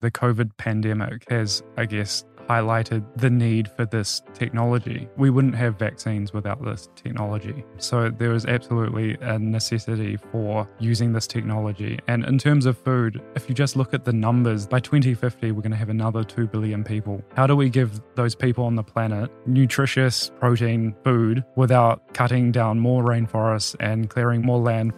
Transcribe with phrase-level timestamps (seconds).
[0.00, 5.08] The COVID pandemic has, I guess, highlighted the need for this technology.
[5.16, 7.64] We wouldn't have vaccines without this technology.
[7.78, 11.98] So there is absolutely a necessity for using this technology.
[12.06, 15.62] And in terms of food, if you just look at the numbers, by 2050, we're
[15.62, 17.20] going to have another 2 billion people.
[17.34, 22.78] How do we give those people on the planet nutritious protein food without cutting down
[22.78, 24.92] more rainforests and clearing more land?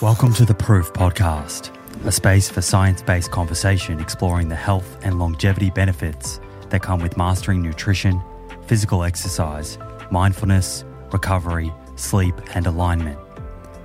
[0.00, 1.73] Welcome to the Proof Podcast
[2.04, 7.16] a space for science based conversation exploring the health and longevity benefits that come with
[7.16, 8.20] mastering nutrition,
[8.66, 9.78] physical exercise,
[10.10, 13.18] mindfulness, recovery, sleep, and alignment.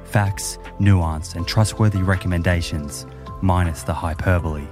[0.06, 3.06] Facts, nuance, and trustworthy recommendations,
[3.42, 4.68] minus the hyperbole.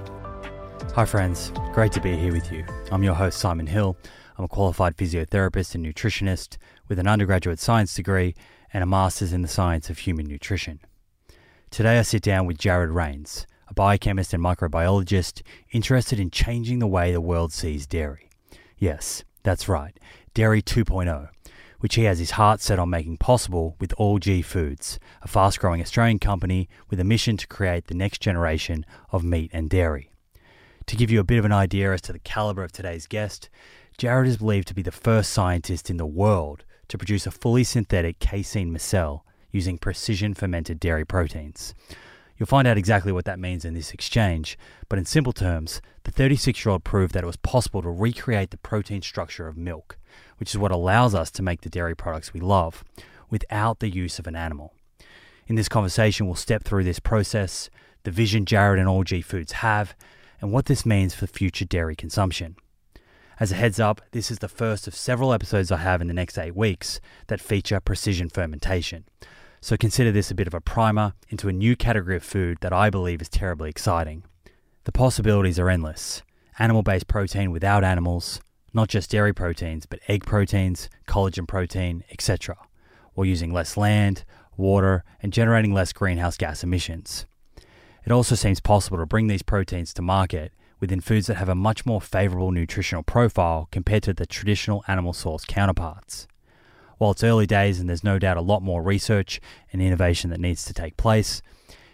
[0.94, 1.52] Hi, friends.
[1.72, 2.64] Great to be here with you.
[2.90, 3.96] I'm your host, Simon Hill.
[4.36, 6.56] I'm a qualified physiotherapist and nutritionist
[6.88, 8.34] with an undergraduate science degree
[8.72, 10.80] and a master's in the science of human nutrition.
[11.70, 16.86] Today I sit down with Jared Raynes, a biochemist and microbiologist interested in changing the
[16.86, 18.30] way the world sees dairy.
[18.78, 19.96] Yes, that's right,
[20.32, 21.28] Dairy 2.0,
[21.80, 25.60] which he has his heart set on making possible with All G Foods, a fast
[25.60, 30.10] growing Australian company with a mission to create the next generation of meat and dairy.
[30.86, 33.50] To give you a bit of an idea as to the caliber of today's guest,
[33.98, 37.62] Jared is believed to be the first scientist in the world to produce a fully
[37.62, 39.20] synthetic casein micelle
[39.50, 41.74] using precision fermented dairy proteins.
[42.38, 44.56] You'll find out exactly what that means in this exchange,
[44.88, 48.50] but in simple terms, the 36 year old proved that it was possible to recreate
[48.50, 49.98] the protein structure of milk,
[50.38, 52.84] which is what allows us to make the dairy products we love,
[53.28, 54.72] without the use of an animal.
[55.48, 57.70] In this conversation, we'll step through this process,
[58.04, 59.96] the vision Jared and All G Foods have,
[60.40, 62.54] and what this means for future dairy consumption.
[63.40, 66.14] As a heads up, this is the first of several episodes I have in the
[66.14, 69.04] next eight weeks that feature precision fermentation.
[69.60, 72.72] So consider this a bit of a primer into a new category of food that
[72.72, 74.22] I believe is terribly exciting.
[74.84, 76.22] The possibilities are endless
[76.58, 78.40] animal based protein without animals,
[78.72, 82.56] not just dairy proteins, but egg proteins, collagen protein, etc.,
[83.14, 84.24] or using less land,
[84.56, 87.26] water, and generating less greenhouse gas emissions.
[88.04, 91.54] It also seems possible to bring these proteins to market within foods that have a
[91.54, 96.26] much more favorable nutritional profile compared to the traditional animal source counterparts.
[96.98, 99.40] While it's early days and there's no doubt a lot more research
[99.72, 101.42] and innovation that needs to take place,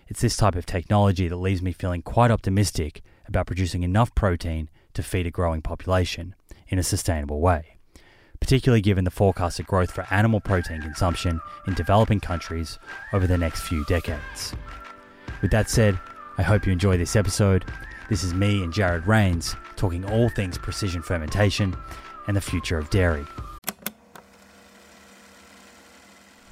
[0.09, 4.69] it's this type of technology that leaves me feeling quite optimistic about producing enough protein
[4.95, 6.35] to feed a growing population
[6.69, 7.77] in a sustainable way,
[8.41, 12.79] particularly given the forecasted growth for animal protein consumption in developing countries
[13.13, 14.55] over the next few decades.
[15.43, 15.99] With that said,
[16.39, 17.65] I hope you enjoy this episode.
[18.09, 21.77] This is me and Jared Raynes talking all things precision fermentation
[22.27, 23.25] and the future of dairy.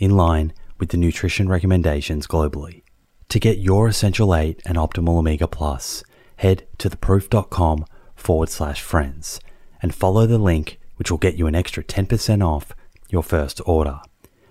[0.00, 2.82] in line with the nutrition recommendations globally.
[3.28, 6.02] To get your Essential 8 and Optimal Omega Plus,
[6.36, 7.84] head to theproof.com
[8.16, 9.38] forward slash friends
[9.80, 12.74] and follow the link which will get you an extra 10% off
[13.08, 14.00] your first order.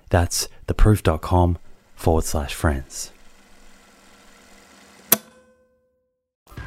[0.10, 1.58] That's theproof.com
[1.96, 3.12] forward slash friends.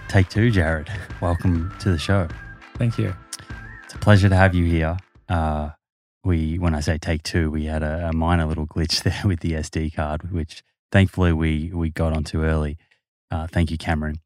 [0.09, 0.91] Take two, Jared.
[1.21, 2.29] Welcome to the show.
[2.77, 3.15] Thank you.
[3.85, 4.99] It's a pleasure to have you here.
[5.29, 5.71] Uh,
[6.25, 9.41] we, when I say take two, we had a, a minor little glitch there with
[9.41, 12.79] the SD card, which thankfully we we got onto early.
[13.31, 14.21] Uh, thank you, Cameron.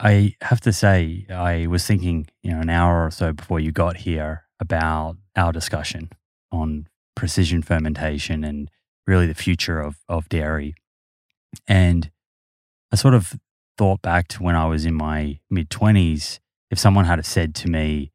[0.00, 3.70] I have to say, I was thinking, you know, an hour or so before you
[3.70, 6.10] got here about our discussion
[6.50, 8.68] on precision fermentation and
[9.06, 10.74] really the future of, of dairy.
[11.68, 12.10] And
[12.92, 13.38] I sort of
[13.78, 16.40] thought back to when I was in my mid 20s.
[16.70, 18.12] If someone had said to me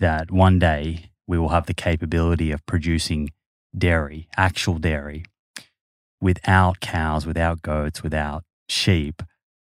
[0.00, 3.30] that one day we will have the capability of producing
[3.76, 5.24] dairy, actual dairy,
[6.20, 9.22] without cows, without goats, without sheep,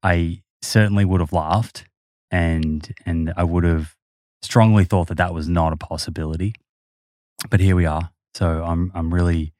[0.02, 1.84] I certainly would have laughed
[2.30, 3.94] and and I would have
[4.42, 6.54] strongly thought that that was not a possibility.
[7.48, 8.10] But here we are.
[8.34, 9.54] So I'm I'm really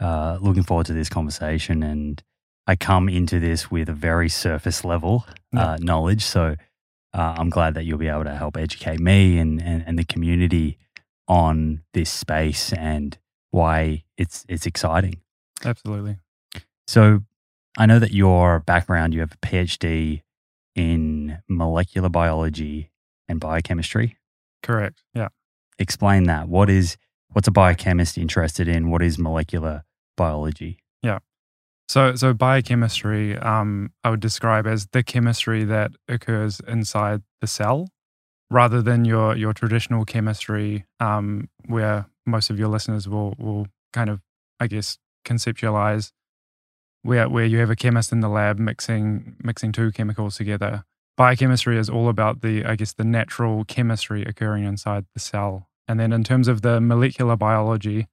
[0.00, 2.22] uh, looking forward to this conversation, and
[2.66, 6.22] I come into this with a very surface level uh, knowledge.
[6.24, 6.56] So
[7.14, 10.04] uh, I'm glad that you'll be able to help educate me and, and and the
[10.04, 10.78] community
[11.28, 13.18] on this space and
[13.50, 15.20] why it's it's exciting.
[15.64, 16.18] Absolutely.
[16.86, 17.22] So
[17.78, 20.22] I know that your background, you have a PhD
[20.74, 22.90] in molecular biology
[23.28, 24.16] and biochemistry.
[24.62, 25.02] Correct.
[25.14, 25.28] Yeah.
[25.78, 26.48] Explain that.
[26.48, 26.96] What is
[27.32, 28.90] what's a biochemist interested in?
[28.90, 29.84] What is molecular
[30.16, 30.78] biology?
[31.02, 31.18] Yeah.
[31.88, 37.88] So so biochemistry um I would describe as the chemistry that occurs inside the cell
[38.50, 44.10] rather than your your traditional chemistry um where most of your listeners will will kind
[44.10, 44.20] of
[44.60, 46.12] I guess conceptualize
[47.02, 50.84] where where you have a chemist in the lab mixing mixing two chemicals together.
[51.16, 55.68] Biochemistry is all about the I guess the natural chemistry occurring inside the cell.
[55.88, 58.08] And then in terms of the molecular biology,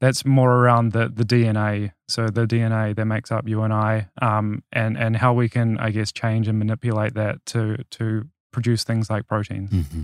[0.00, 1.92] that's more around the the DNA.
[2.08, 5.78] So the DNA that makes up you and I, um, and and how we can
[5.78, 9.70] I guess change and manipulate that to to produce things like proteins.
[9.70, 10.02] Mm-hmm.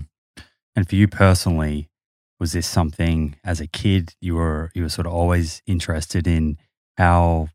[0.75, 1.89] And for you personally,
[2.39, 6.57] was this something as a kid you were you were sort of always interested in
[6.97, 7.49] how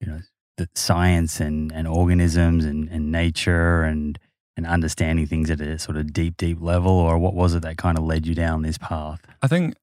[0.00, 0.20] you know
[0.56, 4.18] the science and, and organisms and, and nature and
[4.56, 7.76] and understanding things at a sort of deep deep level or what was it that
[7.76, 9.74] kind of led you down this path i think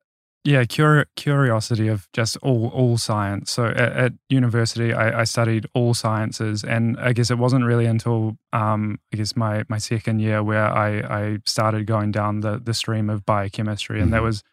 [0.44, 5.68] yeah cur- curiosity of just all all science so at, at university I, I, studied
[5.74, 10.20] all sciences and i guess it wasn't really until um, i guess my my second
[10.20, 14.14] year where i i started going down the the stream of biochemistry and mm-hmm.
[14.14, 14.44] that was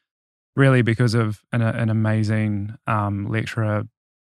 [0.57, 3.85] really because of an, an amazing um, lecturer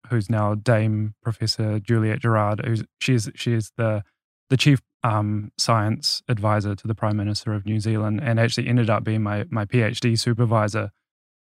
[0.08, 2.64] who's now Dame Professor Juliet Gerrard.
[2.64, 4.02] Who's she's she is the
[4.50, 8.90] the chief um, science advisor to the Prime Minister of New Zealand, and actually ended
[8.90, 10.90] up being my my PhD supervisor.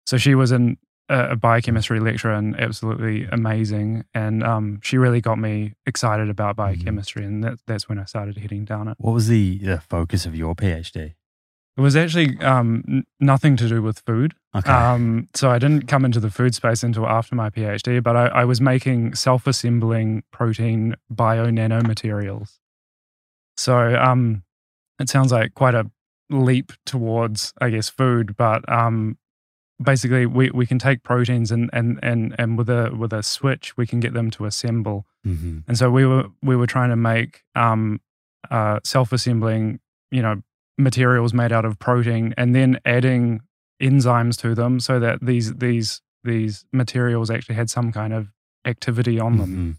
[0.09, 0.79] So she was an,
[1.11, 6.57] a, a biochemistry lecturer and absolutely amazing, and um, she really got me excited about
[6.57, 6.73] mm-hmm.
[6.73, 8.97] biochemistry, and that, that's when I started heading down it.
[8.97, 11.13] What was the, the focus of your PhD?
[11.77, 14.33] It was actually um, n- nothing to do with food.
[14.57, 14.73] Okay.
[14.73, 18.29] Um, so I didn't come into the food space until after my PhD, but I,
[18.29, 22.61] I was making self-assembling protein bio nanomaterials.
[23.59, 24.43] So um,
[24.99, 25.91] it sounds like quite a
[26.31, 29.19] leap towards, I guess, food, but um,
[29.83, 33.77] basically we, we can take proteins and, and, and, and with a with a switch
[33.77, 35.07] we can get them to assemble.
[35.27, 35.61] Mm-hmm.
[35.69, 38.01] And so we were we were trying to make um,
[38.51, 39.81] uh, self-assembling,
[40.11, 40.43] you know,
[40.79, 43.41] materials made out of protein and then adding
[43.83, 48.29] enzymes to them so that these these these materials actually had some kind of
[48.65, 49.51] activity on them.
[49.51, 49.71] Mm-hmm.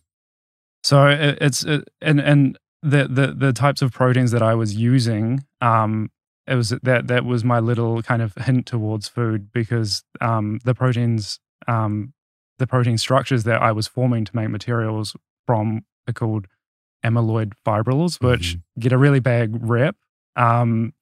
[0.83, 4.75] So it, it's it, and and the, the the types of proteins that I was
[4.75, 6.11] using, um,
[6.49, 10.73] it was that that was my little kind of hint towards food because um, the
[10.73, 12.13] proteins, um,
[12.57, 15.15] the protein structures that I was forming to make materials
[15.45, 16.47] from are called
[17.05, 18.81] amyloid fibrils, which mm-hmm.
[18.81, 19.95] get a really bad rep
[20.39, 20.93] um,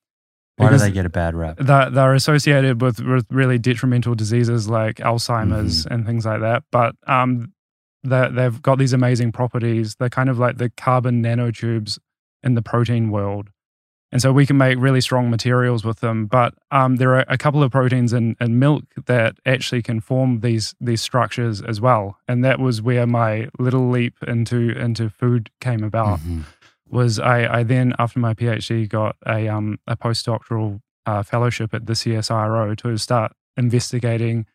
[0.58, 1.58] Why do they get a bad rap?
[1.60, 5.94] They're, they're associated with, with really detrimental diseases like Alzheimer's mm-hmm.
[5.94, 6.64] and things like that.
[6.72, 7.54] But um,
[8.04, 9.96] they've got these amazing properties.
[9.96, 12.00] They're kind of like the carbon nanotubes
[12.44, 13.50] in the protein world.
[14.12, 16.28] And so we can make really strong materials with them.
[16.28, 20.40] But um, there are a couple of proteins in, in milk that actually can form
[20.40, 22.18] these these structures as well.
[22.28, 26.20] And that was where my little leap into into food came about.
[26.22, 26.46] Mhm.
[26.90, 31.86] Was I, I then after my PhD got a um a postdoctoral uh, fellowship at
[31.86, 34.46] the CSIRO to start investigating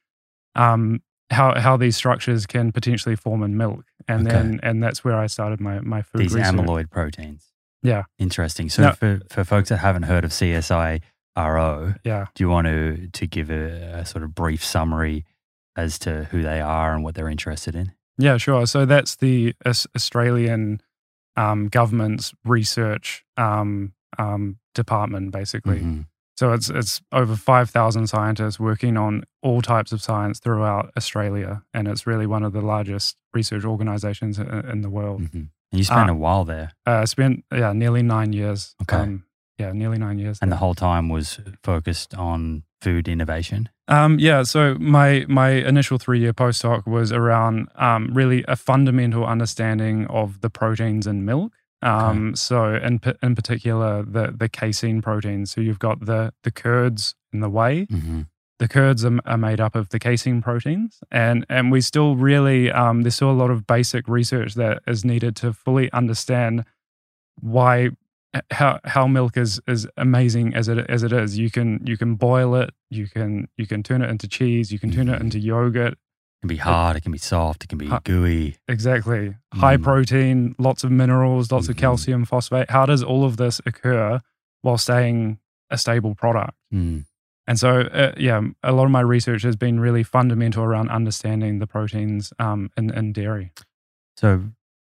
[0.55, 3.85] um how how these structures can potentially form in milk.
[4.09, 4.33] And Okay.
[4.37, 6.55] then and that's where I started my my food These research.
[6.55, 7.52] amyloid proteins.
[7.83, 8.05] Yeah.
[8.19, 8.69] Interesting.
[8.71, 12.27] So Now- for, for folks that haven't heard of CSIRO, Yeah.
[12.35, 15.25] do you want to to give a, a sort of brief summary
[15.77, 17.93] as to who they are and what they're interested in?
[18.19, 18.67] Yeah, sure.
[18.67, 19.55] So that's the
[19.97, 20.81] Australian
[21.37, 25.81] um, government's research um, um, department, basically.
[25.81, 26.07] Mhm.
[26.37, 31.63] So it's it's over five thousand scientists working on all types of science throughout Australia,
[31.75, 35.23] and it's really one of the largest research organisations in, in the world.
[35.23, 35.49] Mhm.
[35.73, 36.13] And you spent Ah.
[36.13, 38.75] a while there, Uh, I spent yeah nearly nine years.
[38.83, 38.97] Okay.
[39.03, 39.25] Um,
[39.59, 40.39] yeah, nearly nine years.
[40.43, 40.57] and there.
[40.57, 43.69] the whole time was focused on food innovation.
[43.89, 49.25] Um, yeah, so my my initial three year postdoc was around um, really a fundamental
[49.25, 51.53] understanding of the proteins in milk.
[51.83, 55.51] Um, So in in particular, the the casein proteins.
[55.53, 57.87] So you've got the the curds and the whey.
[57.91, 58.23] hmm
[58.63, 62.71] The curds are, are made up of the casein proteins, and and we still really
[62.71, 66.65] um, there's still a lot of basic research that is needed to fully understand
[67.41, 67.91] why
[68.53, 71.37] how how milk is is amazing as it as it is.
[71.37, 74.79] You can you can boil it, you can you can turn it into cheese, you
[74.79, 75.95] can turn it into yogurt.
[75.95, 78.59] It can be hard, it can be soft, it can be Ha- gooey.
[78.69, 79.83] Exactly, high Mm.
[79.83, 81.81] protein, lots of minerals, lots of Mhm.
[81.81, 82.71] calcium, phosphate.
[82.71, 84.21] How does all of this occur
[84.61, 85.39] while staying
[85.69, 86.55] a stable product?
[86.73, 87.07] Mm.
[87.47, 91.59] And so, uh, yeah, a lot of my research has been really fundamental around understanding
[91.59, 93.53] the proteins um, in, in dairy.
[94.17, 94.45] So,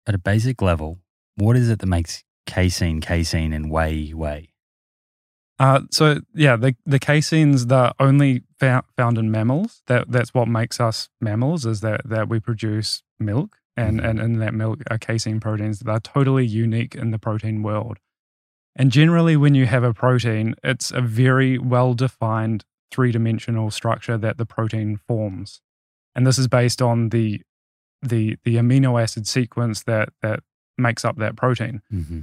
[0.06, 1.00] at a basic level,
[1.36, 4.50] what is it that makes casein casein and whey whey?
[5.60, 9.82] Uh, so, yeah, the, the caseins that are only found, found in mammals.
[9.88, 14.10] That that's what makes us mammals is that that we produce milk, and Mhm.
[14.10, 18.00] and in that milk are casein proteins that are totally unique in the protein world.
[18.76, 24.18] And generally, when you have a protein, it's a very well defined three dimensional structure
[24.18, 25.62] that the protein forms,
[26.16, 27.42] and this is based on the
[28.02, 30.42] the the amino acid sequence that that
[30.78, 32.22] makes up that protein Mm-hmm.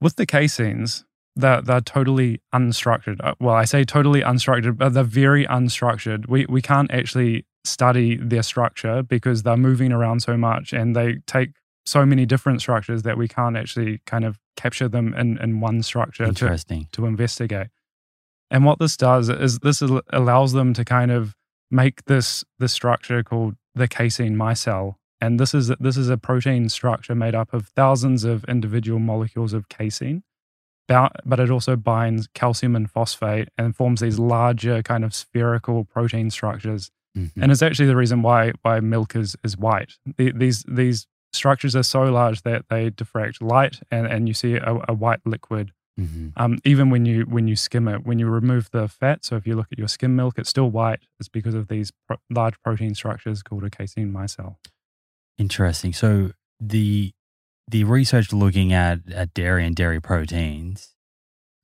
[0.00, 1.04] with the caseins,
[1.36, 3.18] they're, they're totally unstructured.
[3.22, 6.26] Uh, Well, I say totally unstructured, but they're very unstructured.
[6.28, 11.18] We, we can't actually study their structure because they're moving around so much and they
[11.26, 11.50] take
[11.90, 15.82] so many different structures that we can't actually kind of capture them in, in one
[15.82, 16.88] structure to, Interesting.
[16.92, 17.68] to investigate.
[18.50, 19.82] And what this does is this
[20.12, 21.34] allows them to kind of
[21.70, 24.94] make this this structure called the casein micelle.
[25.20, 29.52] And this is this is a protein structure made up of thousands of individual molecules
[29.52, 30.22] of casein,
[30.88, 36.30] but it also binds calcium and phosphate and forms these larger kind of spherical protein
[36.30, 36.90] structures.
[37.16, 37.30] Mhm.
[37.42, 39.92] And it's actually the reason why why milk is is white.
[40.16, 44.54] The- These these structures are so large that they diffract light, and, and you see
[44.56, 46.32] a, a white liquid Mhm.
[46.36, 49.22] um, even when you when you skim it, when you remove the fat.
[49.24, 51.00] So if you look at your skim milk, it's still white.
[51.18, 54.56] It's because of these pro- large protein structures called a casein micelle.
[55.36, 55.92] Interesting.
[55.92, 57.12] So the
[57.68, 60.94] the research looking at at dairy and dairy proteins,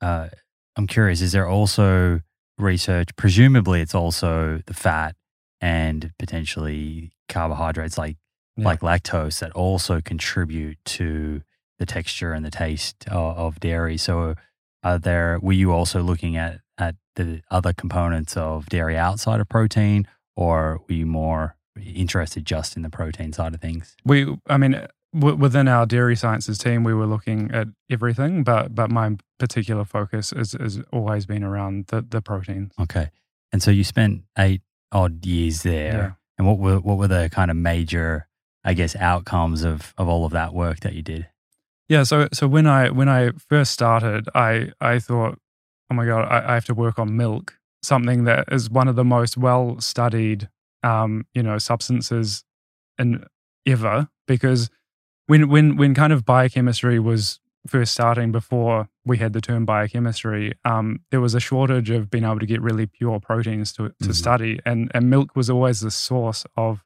[0.02, 0.28] uh,
[0.76, 1.20] I'm curious.
[1.22, 2.20] Is there also
[2.58, 3.08] research?
[3.16, 5.14] Presumably, it's also the fat
[5.62, 8.16] and potentially carbohydrates like
[8.56, 8.64] Yeah.
[8.66, 11.42] like lactose that also contribute to
[11.78, 13.96] the texture and the taste of, of dairy.
[13.98, 14.34] So,
[14.82, 15.38] are there?
[15.42, 20.80] Were you also looking at at the other components of dairy outside of protein, or
[20.88, 23.96] were you more interested just in the protein side of things?
[24.04, 28.74] We, I mean, w- within our dairy sciences team, we were looking at everything, but
[28.74, 32.72] but my particular focus is has always been around the the proteins.
[32.80, 33.10] Okay,
[33.52, 36.10] and so you spent eight odd years there, Yeah.
[36.38, 38.28] and what were what were the kind of major,
[38.66, 41.28] I guess, outcomes of of all of that work that you did?
[41.88, 45.38] Yeah, so so when I when I first started, I I thought,
[45.90, 48.96] oh my god, I, I have to work on milk, something that is one of
[48.96, 50.48] the most well studied,
[50.82, 52.44] um, you know, substances
[52.98, 53.24] in
[53.66, 54.08] ever.
[54.26, 54.68] Because
[55.28, 60.54] when when when kind of biochemistry was first starting, before we had the term biochemistry,
[60.64, 64.08] um, there was a shortage of being able to get really pure proteins to to
[64.08, 64.14] Mhm.
[64.14, 66.82] study, and and milk was always the source of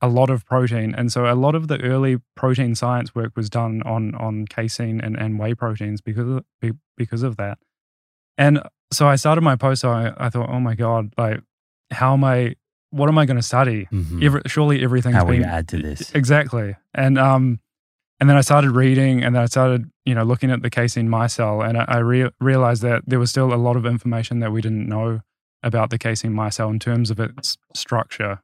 [0.00, 0.94] a lot of protein.
[0.94, 5.00] And so a lot of the early protein science work was done on on casein
[5.00, 6.44] and, and whey proteins because of,
[6.96, 7.58] because of that.
[8.36, 8.62] And
[8.92, 10.16] so I started my postdoc.
[10.18, 11.40] I, I thought, oh my God, like
[11.90, 12.54] how am I
[12.90, 13.86] what am I going to study?
[13.92, 14.24] Mhm.
[14.24, 16.12] Every, surely everything's How been you add to this?
[16.14, 16.76] Exactly.
[16.94, 17.60] And um
[18.20, 21.08] and then I started reading and then I started, you know, looking at the casein
[21.08, 24.50] micelle, and I, I re- realized that there was still a lot of information that
[24.50, 25.20] we didn't know
[25.62, 28.40] about the casein micelle in terms of its structure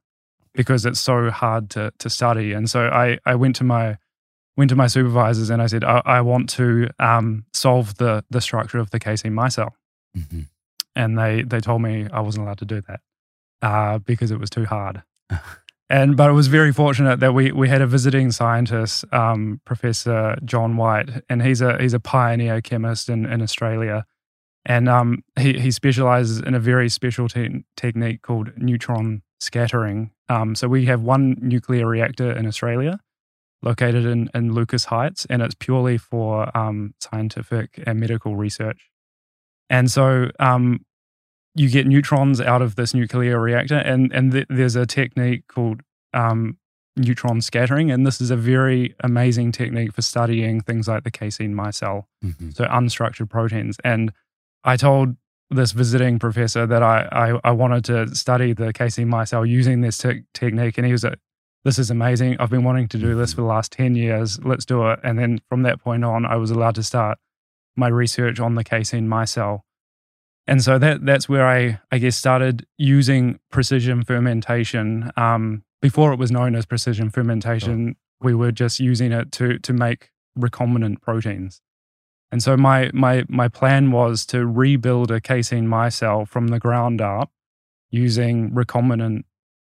[0.54, 2.52] because it's so hard to to study.
[2.52, 3.98] And so I I went to my
[4.56, 8.40] went to my supervisors and I said I, I want to um, solve the the
[8.40, 9.72] structure of the casein micelle,
[10.16, 10.42] mm-hmm.
[10.94, 13.00] and they they told me I wasn't allowed to do that
[13.62, 15.02] uh, because it was too hard.
[15.90, 20.36] and but it was very fortunate that we we had a visiting scientist, um, Professor
[20.44, 24.06] John White, and he's a he's a pioneer chemist in in Australia,
[24.64, 30.10] and um, he he specializes in a very special te- technique called neutron scattering.
[30.28, 32.98] Um, so we have one nuclear reactor in Australia,
[33.62, 38.90] located in in Lucas Heights, and it's purely for um, scientific and medical research.
[39.70, 40.84] And so um,
[41.54, 45.82] you get neutrons out of this nuclear reactor, and and th- there's a technique called
[46.12, 46.58] um,
[46.96, 51.54] neutron scattering, and this is a very amazing technique for studying things like the casein
[51.54, 52.50] micelle, mm-hmm.
[52.50, 53.76] so unstructured proteins.
[53.84, 54.12] And
[54.64, 55.16] I told
[55.50, 59.98] this visiting professor that I I, I wanted to study the casein micelle using this
[59.98, 61.18] te- technique, and he was like,
[61.64, 62.36] "This is amazing!
[62.38, 64.38] I've been wanting to do this for the last ten years.
[64.44, 67.18] Let's do it." And then from that point on, I was allowed to start
[67.76, 69.60] my research on the casein micelle.
[70.46, 75.10] And so that that's where I I guess started using precision fermentation.
[75.16, 79.72] Um, before it was known as precision fermentation, we were just using it to to
[79.72, 81.60] make recombinant proteins.
[82.34, 87.00] And so my my my plan was to rebuild a casein micelle from the ground
[87.00, 87.30] up
[87.92, 89.22] using recombinant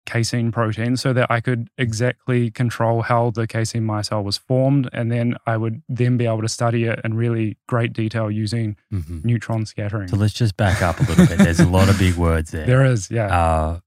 [0.05, 4.89] casein protein so that I could exactly control how the casein micelle was formed.
[4.91, 8.75] And then I would then be able to study it in really great detail using
[8.91, 9.21] mm-hmm.
[9.23, 10.09] neutron scattering.
[10.09, 11.37] So let's just back up a little bit.
[11.37, 12.65] There's a lot of big words there.
[12.65, 13.27] There is, yeah.
[13.27, 13.79] Uh,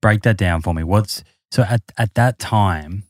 [0.00, 0.84] break that down for me.
[0.84, 3.02] What's so at, at that time,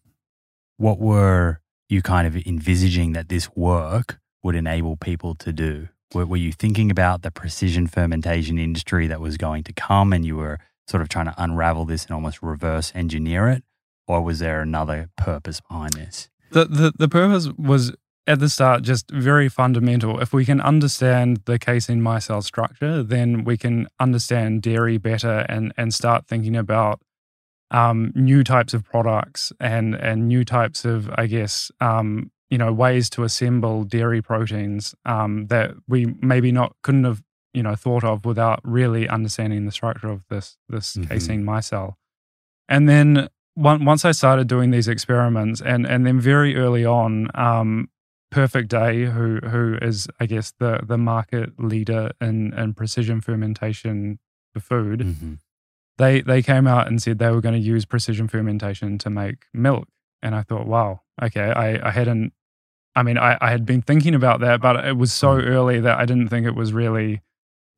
[0.78, 1.60] what were
[1.90, 5.88] you kind of envisaging that this work would enable people to do?
[6.14, 10.24] Were, were you thinking about the precision fermentation industry that was going to come and
[10.24, 13.64] you were sort of trying to unravel this and almost reverse engineer it?
[14.06, 16.30] Or was there another purpose behind this?
[16.52, 17.92] The, the, the purpose was
[18.28, 20.20] at the start just very fundamental.
[20.20, 25.72] If we can understand the casein micelle structure, then we can understand dairy better and,
[25.76, 27.00] and start thinking about
[27.72, 32.72] um, new types of products and, and new types of, I guess, um, you know,
[32.72, 38.04] ways to assemble dairy proteins um, that we maybe not couldn't have you know thought
[38.04, 41.08] of without really understanding the structure of this this mm-hmm.
[41.08, 41.94] casein micelle.
[42.68, 47.88] And then once I started doing these experiments, and and then very early on, um,
[48.30, 54.18] Perfect Day, who who is I guess the the market leader in in precision fermentation
[54.52, 55.34] for food, mm-hmm.
[55.96, 59.46] they they came out and said they were going to use precision fermentation to make
[59.54, 59.88] milk,
[60.22, 62.32] and I thought, wow, okay, I I hadn't.
[62.96, 65.46] I mean, I, I had been thinking about that, but it was so mm.
[65.46, 67.20] early that I didn't think it was really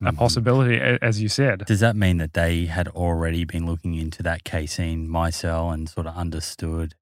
[0.01, 0.17] a mm-hmm.
[0.17, 1.65] possibility, as you said.
[1.65, 6.07] Does that mean that they had already been looking into that casein micelle and sort
[6.07, 6.95] of understood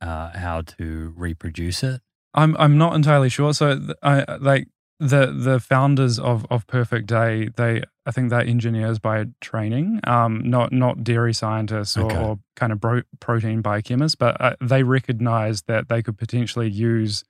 [0.00, 2.00] uh, how to reproduce it?
[2.34, 3.54] I'm I'm not entirely sure.
[3.54, 7.50] So I like the the founders of of Perfect Day.
[7.56, 12.22] They I think they're engineers by training, um, not not dairy scientists or, okay.
[12.22, 17.24] or kind of bro- protein biochemists, but uh, they recognized that they could potentially use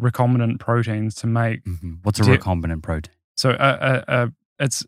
[0.00, 1.64] recombinant proteins to make.
[1.64, 1.94] Mm-hmm.
[2.02, 3.14] What's a de- recombinant protein?
[3.36, 4.84] So a, a, a it's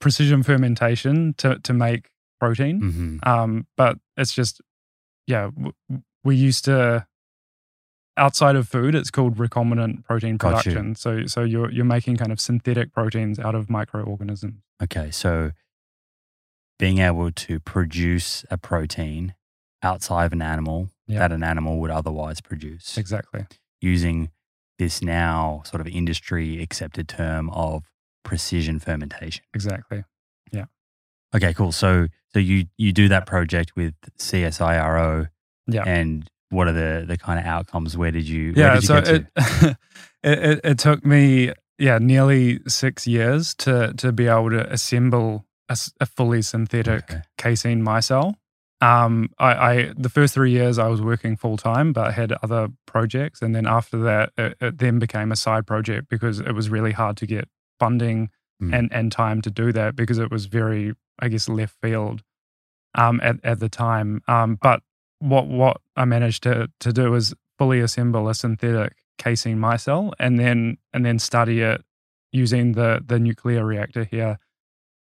[0.00, 2.80] precision fermentation to to make protein.
[2.80, 3.28] Mm-hmm.
[3.28, 4.60] Um, but it's just
[5.26, 5.72] yeah, w-
[6.24, 7.06] we used to
[8.16, 10.94] outside of food, it's called recombinant protein production.
[10.94, 14.62] So so you're you're making kind of synthetic proteins out of microorganisms.
[14.82, 15.52] Okay, so
[16.78, 19.34] being able to produce a protein
[19.82, 21.20] outside of an animal yep.
[21.20, 22.96] that an animal would otherwise produce.
[22.98, 23.46] Exactly.
[23.80, 24.30] Using
[24.78, 27.84] this now sort of industry accepted term of
[28.24, 29.44] precision fermentation.
[29.54, 30.04] Exactly.
[30.52, 30.66] Yeah.
[31.34, 31.72] Okay, cool.
[31.72, 35.28] So so you you do that project with CSIRO.
[35.66, 35.84] Yeah.
[35.84, 37.96] And what are the the kind of outcomes?
[37.96, 38.52] Where did you?
[38.56, 38.74] Yeah.
[38.74, 39.76] Did you so it, it,
[40.22, 45.76] it it took me yeah nearly six years to to be able to assemble a,
[46.00, 47.22] a fully synthetic okay.
[47.36, 48.34] casein micelle.
[48.80, 52.32] Um, I, I the first three years I was working full time, but I had
[52.42, 56.52] other projects, and then after that, it, it then became a side project because it
[56.52, 57.48] was really hard to get
[57.80, 58.30] funding
[58.62, 58.76] mm.
[58.76, 62.22] and and time to do that because it was very I guess left field
[62.94, 64.22] um, at at the time.
[64.28, 64.82] Um, but
[65.18, 70.38] what what I managed to to do is fully assemble a synthetic casein micelle and
[70.38, 71.82] then and then study it
[72.32, 74.38] using the the nuclear reactor here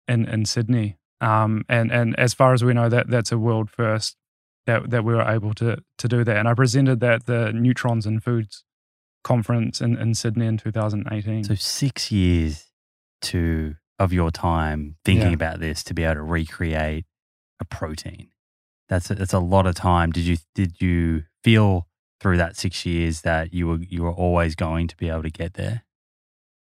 [0.06, 0.96] in in Sydney.
[1.22, 4.16] Um, and and as far as we know, that that's a world first
[4.66, 6.36] that that we were able to to do that.
[6.36, 8.64] And I presented that the Neutrons and Foods
[9.24, 11.44] conference in, in Sydney in 2018.
[11.44, 12.66] So six years
[13.22, 15.34] to of your time thinking Yeah.
[15.34, 17.04] about this to be able to recreate
[17.60, 18.28] a protein.
[18.88, 20.10] That's a, that's a lot of time.
[20.10, 21.86] Did you did you feel
[22.20, 25.30] through that six years that you were you were always going to be able to
[25.30, 25.84] get there?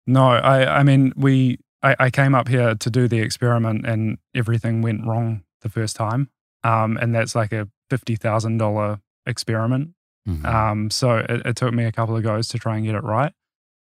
[0.08, 4.18] No, I, I mean, we, I, I came up here to do the experiment and
[4.36, 6.30] everything went wrong the first time.
[6.64, 9.92] Um, and that's like a $50,000 experiment.
[10.28, 10.46] Mhm.
[10.46, 13.04] Um, so it, it took me a couple of goes to try and get it
[13.04, 13.34] right.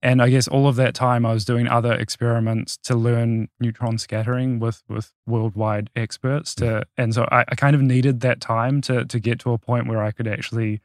[0.02, 3.98] And I guess all of that time I was doing other experiments to learn neutron
[3.98, 8.82] scattering with, with worldwide experts to, and so I, I kind of needed that time
[8.82, 10.82] to, to get to a point where I could actually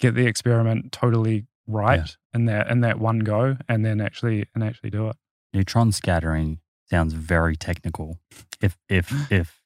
[0.00, 4.64] get the experiment totally right in that, in that one go and then actually, and
[4.64, 5.16] actually do it.
[5.58, 8.18] Neutron scattering sounds very technical.
[8.62, 9.60] If if if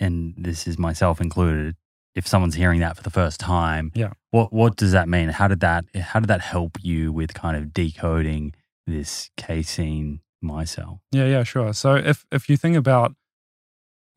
[0.00, 1.76] and this is myself included,
[2.14, 4.12] if someone's hearing that for the first time, Yeah.
[4.30, 5.28] what what does that mean?
[5.28, 8.54] How did that how did that help you with kind of decoding
[8.86, 10.98] this casein micelle?
[11.12, 11.72] Yeah, yeah, sure.
[11.72, 13.14] So if if you think about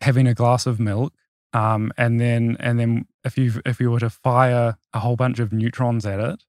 [0.01, 1.13] having a glass of milk,
[1.53, 5.39] um, and then and then if you if you were to fire a whole bunch
[5.39, 6.43] of neutrons at it,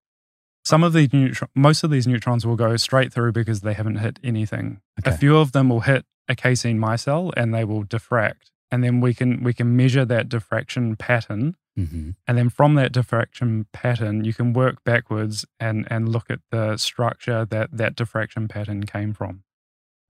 [0.68, 3.96] some of these neutron, most of these neutrons will go straight through because they haven't
[3.96, 4.80] hit anything.
[5.00, 5.14] Okay.
[5.14, 9.00] A few of them will hit a casein micelle and they will diffract, and then
[9.00, 12.10] we can we can measure that diffraction pattern Mm-hmm.
[12.26, 16.76] and then from that diffraction pattern, you can work backwards and, and look at the
[16.76, 19.44] structure that that diffraction pattern came from.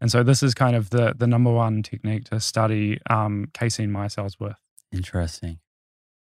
[0.00, 3.90] And so this is kind of the, the number one technique to study um, casein
[3.90, 4.56] micelles with.
[4.92, 5.58] Interesting.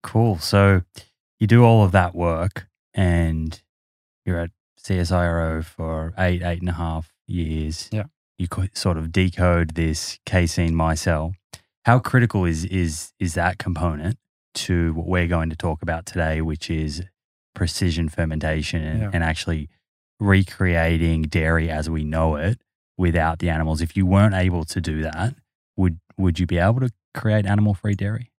[0.03, 0.37] Cool.
[0.37, 0.83] So
[1.39, 3.59] you do all of that work and
[4.25, 7.89] you're at CSIRO for eight, eight and a half years.
[7.91, 8.03] Yeah.
[8.37, 11.33] You sort of decode this casein micelle.
[11.85, 14.17] How critical is is is that component
[14.55, 17.03] to what we're going to talk about today, which is
[17.55, 19.09] precision fermentation and, Yeah.
[19.13, 19.69] and actually
[20.19, 22.59] recreating dairy as we know it
[22.97, 23.81] without the animals?
[23.81, 25.35] If you weren't able to do that,
[25.77, 28.31] would would you be able to create animal free dairy?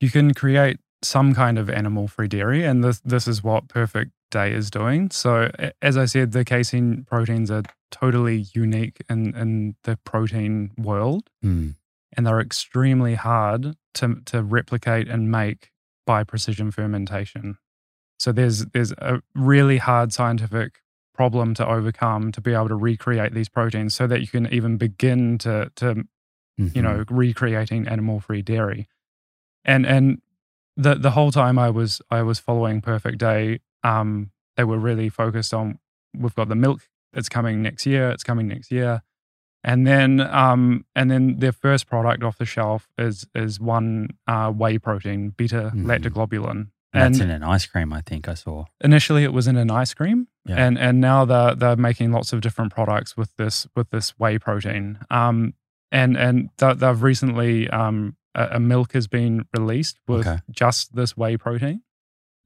[0.00, 4.12] You can create some kind of animal free dairy, and this, this is what Perfect
[4.30, 5.10] Day is doing.
[5.10, 5.50] So,
[5.82, 11.28] as I said, the casein proteins are totally unique in, in the protein world.
[11.44, 11.74] Mm.
[12.16, 15.70] and they're extremely hard to, to replicate and make
[16.06, 17.58] by precision fermentation.
[18.18, 20.80] So there's there's a really hard scientific
[21.14, 24.76] problem to overcome to be able to recreate these proteins so that you can even
[24.76, 26.04] begin to to
[26.74, 28.88] you know recreating animal free dairy.
[29.64, 30.22] And and
[30.76, 35.08] the the whole time I was I was following Perfect Day, um, they were really
[35.08, 35.78] focused on
[36.14, 36.80] we've got the milk,
[37.12, 39.02] it's coming next year, it's coming next year
[39.64, 44.50] and then um, and then their first product off the shelf is is one uh,
[44.50, 45.84] whey protein, beta Mhm.
[45.86, 46.68] lactoglobulin.
[46.92, 48.64] That's in an ice cream, I think I saw.
[48.82, 50.56] initially it was in an ice cream, Yeah.
[50.66, 54.38] and and now they're they're making lots of different products with this with this whey
[54.38, 54.98] protein.
[55.10, 55.54] Um,
[55.90, 60.40] and and they've recently um, a, a milk has been released with Okay.
[60.50, 61.82] just this whey protein.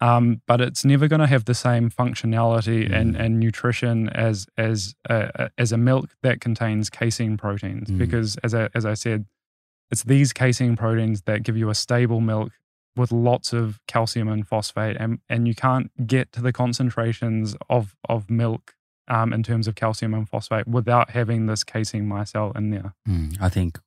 [0.01, 3.21] Um, but it's never going to have the same functionality and, Mm.
[3.21, 7.97] and nutrition as as a, as a milk that contains casein proteins Mm.
[7.99, 9.25] because as I, as I said,
[9.91, 12.53] it's these casein proteins that give you a stable milk
[12.95, 17.95] with lots of calcium and phosphate, and and you can't get to the concentrations of
[18.09, 18.75] of milk
[19.09, 22.95] um, in terms of calcium and phosphate without having this casein micelle in there.
[23.09, 23.79] Mm, I think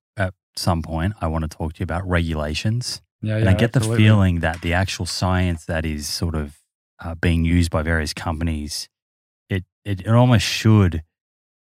[0.59, 3.01] some point I want to talk to you about regulations.
[3.21, 6.57] Yeah, and I get the feeling that the actual science that is sort of
[7.03, 8.87] uh, being used by various companies,
[9.49, 11.03] it, it, it almost should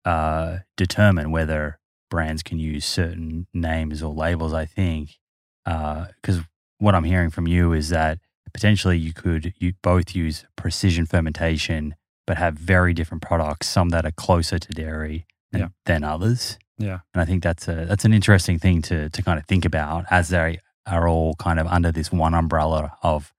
[0.03, 1.79] uh, determine whether
[2.09, 5.17] brands can use certain names or labels, I think.
[5.65, 6.41] Because
[6.77, 8.19] what I'm hearing from you is that
[8.53, 11.95] potentially you could you both use precision fermentation,
[12.27, 15.69] but have very different products, some that are closer to dairy Yeah.
[15.85, 16.57] than others.
[16.77, 16.99] Yeah.
[17.13, 20.05] And I think that's a that's an interesting thing to to kind of think about
[20.09, 23.33] as they are all kind of under this one umbrella of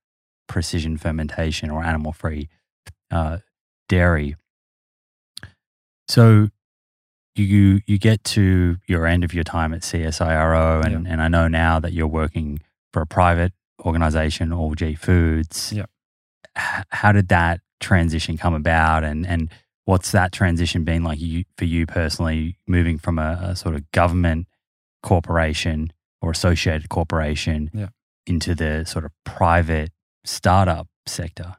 [0.49, 2.49] precision fermentation or animal free
[3.11, 3.39] uh,
[3.89, 4.37] dairy.
[6.09, 6.49] So
[7.35, 11.49] you you get to your end of your time at CSIRO, and, and I know
[11.49, 12.61] now that you're working
[12.93, 13.53] for a private
[13.85, 15.73] organization, All G Foods.
[15.73, 15.87] Yeah.
[16.57, 19.51] H- how did that transition come about, and and
[19.87, 23.91] what's that transition been like you, for you personally, moving from a, a sort of
[23.93, 24.47] government
[25.03, 27.89] corporation or associated corporation Yeah.
[28.27, 29.91] into the sort of private
[30.25, 31.57] startup sector?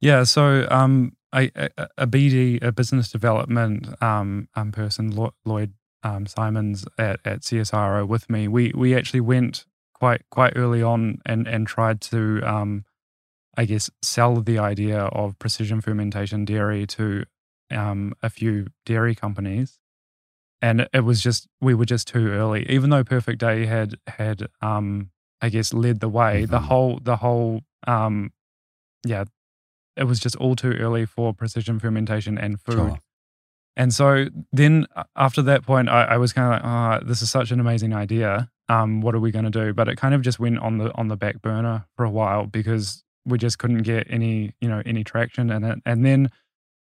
[0.00, 5.72] Yeah, so um, a, a, a BD, a business development um, um person, Lloyd
[6.02, 11.18] um, Simons at, at CSIRO with me, we we actually went quite quite early on
[11.26, 12.84] and and tried to um,
[13.56, 17.24] I guess, sell the idea of precision fermentation dairy to
[17.70, 19.78] um, a few dairy companies.
[20.62, 22.68] And it was just, we were just too early.
[22.70, 26.50] Even though Perfect Day had, had um, I guess, led the way, mm-hmm.
[26.50, 28.32] the whole, the whole, um,
[29.04, 29.24] yeah,
[29.96, 32.74] it was just all too early for precision fermentation and food.
[32.74, 32.98] Sure.
[33.76, 37.30] And so then after that point, I, I was kind of like, oh, this is
[37.30, 38.50] such an amazing idea.
[38.68, 39.74] Um, what are we going to do?
[39.74, 42.46] But it kind of just went on the on the back burner for a while
[42.46, 45.78] because we just couldn't get any you know any traction in it.
[45.84, 46.30] And then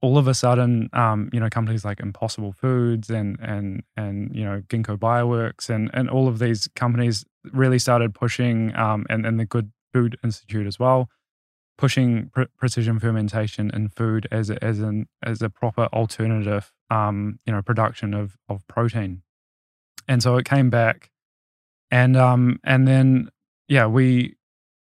[0.02, 4.44] all of a sudden, um, you know, companies like Impossible Foods and and and you
[4.44, 9.40] know Ginkgo Bioworks and and all of these companies really started pushing, um, and and
[9.40, 11.10] the Good Food Institute as well
[11.78, 17.40] pushing pr- precision fermentation in food as a, as an as a proper alternative, um,
[17.46, 19.22] you know, production of of protein.
[20.08, 21.12] And so it came back,
[21.92, 23.30] and um, and then
[23.68, 24.36] yeah, we.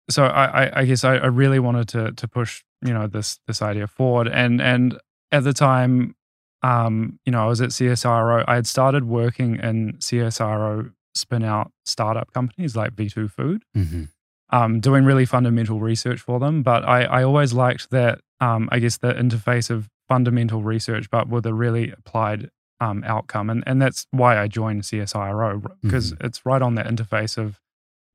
[0.10, 3.62] So I, I, guess I, I really wanted to to push you know this this
[3.62, 5.00] idea forward, and and
[5.32, 6.16] at the time,
[6.64, 8.44] um, you know, I was at CSIRO.
[8.48, 13.64] I had started working in CSIRO spin out startup companies like V2 Food.
[13.76, 14.04] Mm-hmm
[14.52, 16.64] um, doing really fundamental research for them.
[16.64, 21.30] But I, I always liked that, um, I guess, the interface of fundamental research, but
[21.30, 22.50] with a really applied
[22.82, 23.50] um, outcome.
[23.50, 26.26] And, and that's why I joined CSIRO, because mm-hmm.
[26.26, 27.60] it's right on that interface of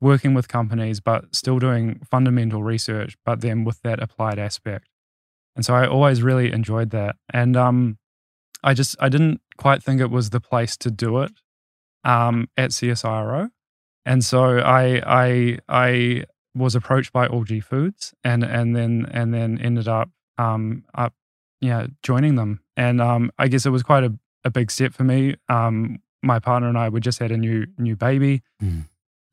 [0.04, 4.86] working with companies, but still doing fundamental research, but then with that applied aspect.
[5.56, 7.16] And so I always really enjoyed that.
[7.32, 7.98] And um,
[8.62, 11.32] I just, I didn't quite think it was the place to do it
[12.04, 13.50] um, at CSIRO.
[14.06, 19.32] And so I I I was approached by All G Foods and and then and
[19.32, 21.14] then ended up um up
[21.62, 22.60] yeah joining them.
[22.76, 24.12] And um I guess it was quite a,
[24.44, 25.36] a big step for me.
[25.48, 28.42] Um my partner and I we just had a new new baby.
[28.62, 28.84] Mm.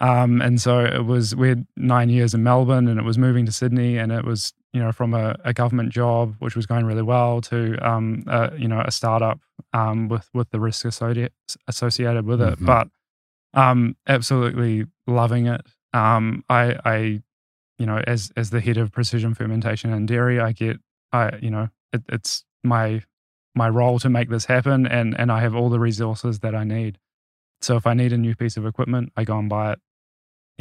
[0.02, 3.46] Um, and so it was we had nine years in Melbourne and it was moving
[3.46, 6.86] to Sydney and it was you know from a, a government job which was going
[6.86, 8.24] really well to um,
[8.58, 9.40] you know a startup
[9.74, 11.32] um, with with the risk associated
[11.68, 12.56] associated with it.
[12.56, 12.66] Mm-hmm.
[12.66, 12.88] But
[13.54, 15.62] um, absolutely loving it.
[15.94, 17.22] Um, I, I,
[17.78, 20.78] you know, as as the head of precision fermentation and dairy, I get,
[21.12, 23.04] I, you know, it, it's my
[23.56, 26.64] my role to make this happen, and and I have all the resources that I
[26.64, 26.98] need.
[27.62, 29.80] So if I need a new piece of equipment, I go and buy it.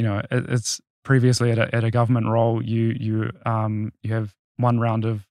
[0.01, 4.13] You know, it, it's previously at a, at a government role, you you um you
[4.13, 5.27] have one round of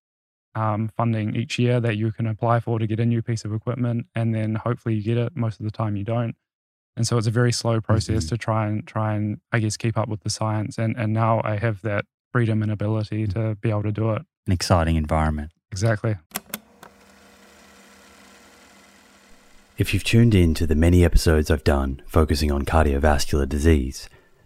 [0.54, 3.52] um, funding each year that you can apply for to get a new piece of
[3.54, 5.36] equipment, and then hopefully you get it.
[5.36, 6.34] Most of the time, you don't
[6.96, 8.34] and so it's a very slow process mm-hmm.
[8.34, 10.78] to try and try and I guess keep up with the science.
[10.78, 13.32] And and now I have that freedom and ability mm.
[13.34, 14.22] to be able to do it.
[14.46, 15.52] An exciting environment.
[15.72, 16.16] Exactly.
[19.78, 24.10] If you've tuned in to the many episodes I've done focusing on cardiovascular disease,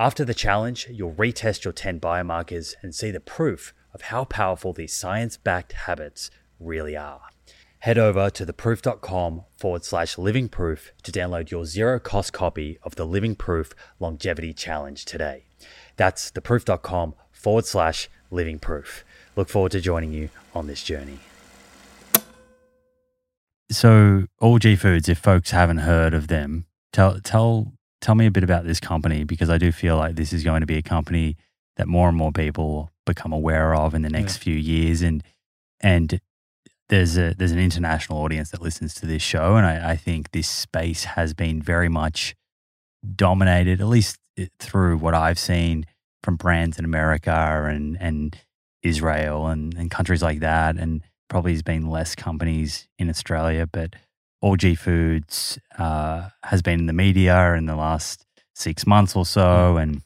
[0.00, 4.72] After the challenge, you'll retest your 10 biomarkers and see the proof of how powerful
[4.72, 7.20] these science backed habits really are.
[7.80, 12.94] Head over to theproof.com forward slash living proof to download your zero cost copy of
[12.94, 15.44] the Living Proof Longevity Challenge today.
[15.96, 19.04] That's theproof.com forward slash living proof.
[19.36, 21.18] Look forward to joining you on this journey.
[23.70, 28.30] So, All G Foods, if folks haven't heard of them, tell tell tell me a
[28.30, 30.82] bit about this company because I do feel like this is going to be a
[30.82, 31.36] company
[31.76, 34.44] that more and more people become aware of in the next yeah.
[34.44, 35.22] few years, and
[35.80, 36.20] and
[36.88, 40.32] there's a there's an international audience that listens to this show, and I, I think
[40.32, 42.34] this space has been very much
[43.16, 45.86] dominated, at least eh, through what I've seen
[46.22, 48.36] from brands in America and and
[48.82, 53.94] Israel and, and countries like that, and probably has been less companies in Australia, but
[54.42, 59.26] All G Foods uh, has been in the media in the last six months or
[59.26, 59.82] so, mm.
[59.82, 60.02] and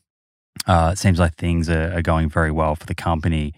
[0.67, 3.55] uh, it seems like things are, are, going very well for the company.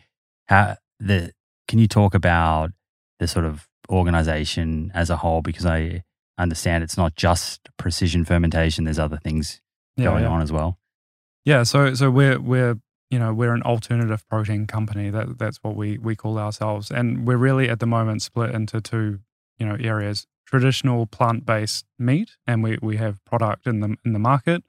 [0.46, 1.32] How the
[1.68, 2.72] can you talk about
[3.18, 5.42] the sort of organization as a whole?
[5.42, 6.02] Because I
[6.38, 8.84] understand it's not just precision fermentation.
[8.84, 9.60] There's other things
[9.96, 10.30] yeah, going yeah.
[10.30, 10.78] on as well.
[11.44, 12.76] Yeah, so so we're we're
[13.10, 17.26] you know we're an alternative protein company that that's what we we call ourselves and
[17.26, 19.20] we're really at the moment split into two
[19.58, 24.18] you know areas traditional plant-based meat and we we have product in the in the
[24.18, 24.62] market.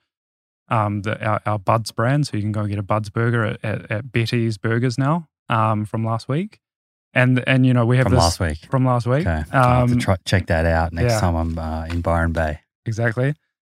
[0.69, 3.45] Um the our, our buds brand so you can go and get a buds burger
[3.45, 6.59] at, at, at betty's burgers now um from last week.
[7.13, 8.57] And and you know we have from this, last week.
[8.69, 9.25] from last week.
[9.25, 9.43] Okay.
[9.51, 11.19] Um, try, check that out next yeah.
[11.19, 12.59] time i'm uh, in byron bay.
[12.85, 13.35] Exactly.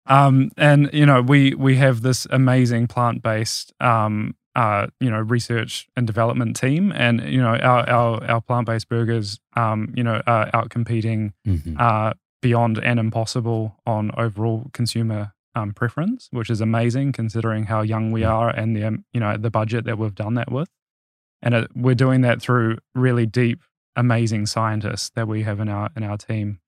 [0.07, 5.21] Um, and you know we we have this amazing plant based um, uh, you know,
[5.21, 10.03] research and development team, and you know, our our, our plant based burgers, um, you
[10.03, 11.77] know, are out competing mm-hmm.
[11.79, 18.11] uh, beyond and impossible on overall consumer um, preference, which is amazing considering how young
[18.11, 20.68] we are and the um, you know the budget that we've done that with,
[21.40, 23.61] and it, we're doing that through really deep,
[23.94, 26.59] amazing scientists that we have in our in our team.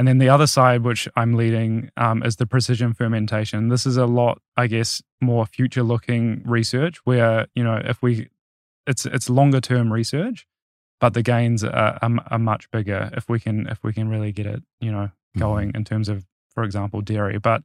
[0.00, 3.68] And then the other side, which I'm leading, um, is the precision fermentation.
[3.68, 8.30] This is a lot, I guess, more future looking research where, you know, if we,
[8.86, 10.46] it's, it's longer term research,
[11.00, 14.32] but the gains are, are, are, much bigger if we can, if we can really
[14.32, 15.76] get it, you know, going mm-hmm.
[15.76, 17.38] in terms of, for example, dairy.
[17.38, 17.62] But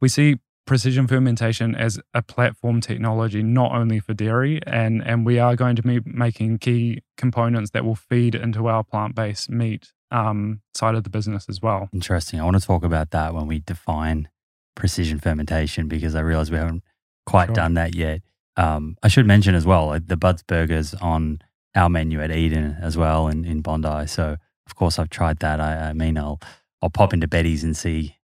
[0.00, 5.38] we see precision fermentation as a platform technology, not only for dairy, and and we
[5.38, 9.92] are going to be making key components that will feed into our plant based meat
[10.10, 11.88] um, side of the business as well.
[11.92, 12.40] Interesting.
[12.40, 14.28] I want to talk about that when we define
[14.74, 16.84] precision fermentation because I realize we haven't
[17.26, 17.54] quite sure.
[17.54, 18.22] done that yet.
[18.56, 21.40] Um, I should mention as well the Buds Burgers on
[21.74, 24.06] our menu at Eden as well in, in Bondi.
[24.06, 24.36] So
[24.66, 25.60] of course I've tried that.
[25.60, 26.40] I, I mean I'll
[26.80, 28.16] I'll pop into Betty's and see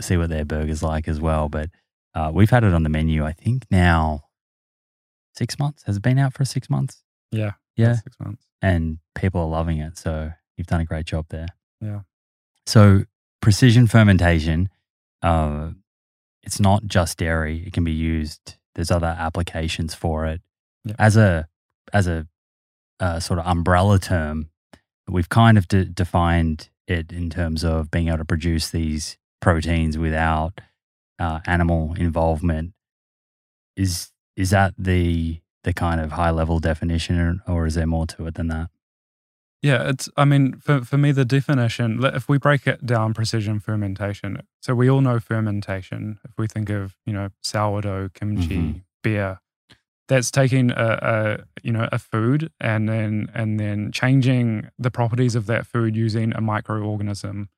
[0.00, 1.48] see what their burgers like as well.
[1.48, 1.70] But
[2.14, 3.24] uh, we've had it on the menu.
[3.24, 4.24] I think now
[5.34, 5.84] six months.
[5.84, 7.04] Has it been out for six months?
[7.30, 8.44] Yeah, yeah, six months.
[8.62, 9.98] And people are loving it.
[9.98, 11.48] So You've done a great job there.
[11.80, 12.00] Yeah.
[12.66, 13.04] So
[13.40, 14.68] precision fermentation,
[15.22, 15.70] uh,
[16.42, 17.64] it's not just dairy.
[17.66, 18.56] It can be used.
[18.74, 20.40] There's other applications for it.
[20.84, 20.94] Yeah.
[20.98, 21.48] As a
[21.92, 22.26] as a
[23.00, 24.50] uh, sort of umbrella term,
[25.08, 29.98] we've kind of de- defined it in terms of being able to produce these proteins
[29.98, 30.60] without
[31.18, 32.72] uh, animal involvement.
[33.76, 38.26] Is is that the the kind of high level definition, or is there more to
[38.26, 38.70] it than that?
[39.66, 43.58] Yeah, it's, I mean, for, for me, the definition, if we break it down, precision
[43.58, 46.20] fermentation, so we all know fermentation.
[46.22, 48.78] If we think of, you know, sourdough, kimchi, mm-hmm.
[49.02, 49.40] beer,
[50.06, 55.34] that's taking a, a, you know a food and then and then changing the properties
[55.34, 57.48] of that food using a microorganism.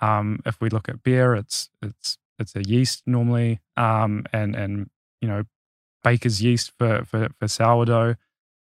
[0.00, 4.90] Um, if we look at beer, it's it's it's a yeast normally, um, and and
[5.20, 5.42] you know
[6.04, 8.14] baker's yeast for for, for sourdough.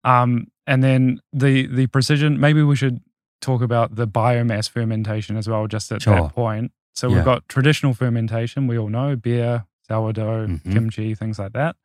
[0.06, 2.39] Um, and then the the precision.
[2.39, 3.01] Maybe we should
[3.41, 6.15] talk about the biomass fermentation as well, just at sure.
[6.15, 6.72] that point.
[6.93, 7.15] So yeah.
[7.15, 8.67] we've got traditional fermentation.
[8.67, 10.72] We all know beer, sourdough, mm-hmm.
[10.72, 11.76] kimchi, things like that.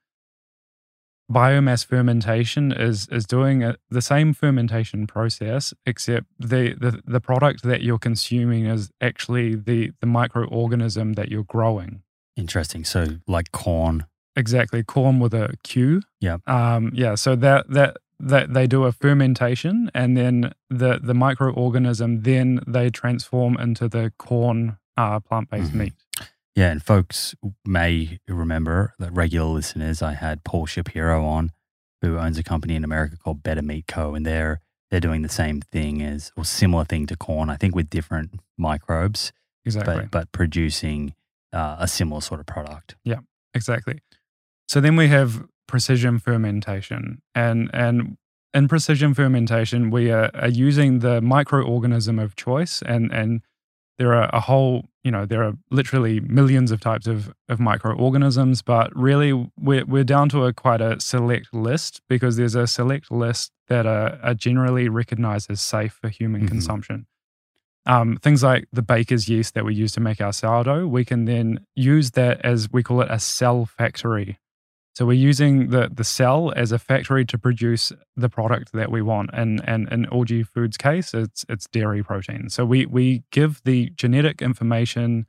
[1.33, 7.63] Biomass fermentation is is doing a, the same fermentation process, except the, the the product
[7.63, 12.03] that you're consuming is actually the the microorganism that you're growing.
[12.37, 12.85] Interesting.
[12.85, 14.05] So like Quorn
[14.37, 16.03] Exactly, Quorn with a Q.
[16.21, 16.39] Yeah.
[16.47, 17.15] Um, yeah.
[17.15, 22.91] So that that they, they do a fermentation and then the, the microorganism then they
[22.91, 25.75] transform into the Quorn uh, plant-based Mhm.
[25.75, 25.95] meat.
[26.55, 27.35] Yeah, and folks
[27.65, 31.51] may remember that regular listeners, I had Paul Shapiro on,
[32.01, 34.15] who owns a company in America called Better Meat Co.
[34.15, 34.61] And they're
[34.91, 38.39] they're doing the same thing as or similar thing to Quorn, I think with different
[38.57, 39.33] microbes,
[39.65, 39.97] Exactly.
[39.97, 41.15] but but producing
[41.53, 42.95] uh, a similar sort of product.
[43.05, 43.21] Yeah,
[43.53, 44.01] exactly.
[44.69, 48.17] So then we have precision fermentation, and and
[48.53, 53.43] in precision fermentation, we are, are using the microorganism of choice, and and
[53.99, 58.63] there are a whole, you know, there are literally millions of types of of microorganisms,
[58.63, 63.11] but really we're we're down to a quite a select list because there's a select
[63.11, 66.49] list that are, are generally recognized as safe for human Mhm.
[66.49, 67.07] consumption.
[67.87, 71.27] Um, things like the baker's yeast that we use to make our sourdough, we can
[71.27, 74.39] then use that as we call it a cell factory.
[74.95, 79.03] So we're using the the cell as a factory to produce the product that we
[79.03, 79.31] want.
[79.33, 82.49] And and in All G Foods case, it's it's dairy protein.
[82.49, 85.27] So we we give the genetic information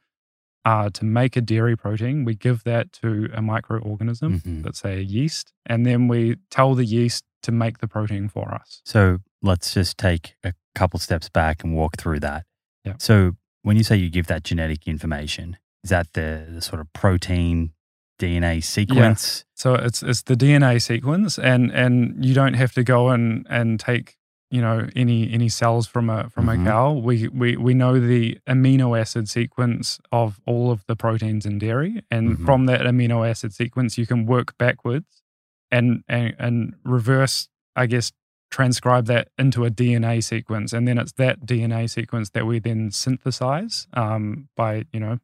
[0.66, 2.26] uh, to make a dairy protein.
[2.26, 4.66] We give that to a microorganism, Mhm.
[4.66, 8.52] let's say a yeast, and then we tell the yeast to make the protein for
[8.52, 8.82] us.
[8.84, 12.46] So let's just take a couple steps back and walk through that.
[12.84, 12.96] Yeah.
[12.98, 16.92] So when you say you give that genetic information, is that the, the sort of
[16.94, 17.74] protein
[18.20, 19.46] DNA sequence?
[19.56, 23.80] So it's it's the DNA sequence, and and you don't have to go and and
[23.80, 24.18] take
[24.52, 26.62] you know any any cells from a from Mhm.
[26.62, 26.92] a cow.
[26.94, 32.02] We we we know the amino acid sequence of all of the proteins in dairy,
[32.12, 32.46] and Mhm.
[32.46, 35.24] from that amino acid sequence, you can work backwards
[35.72, 38.12] and and and reverse, I guess,
[38.52, 42.92] transcribe that into a DNA sequence, and then it's that DNA sequence that we then
[42.92, 45.20] synthesize um, by you know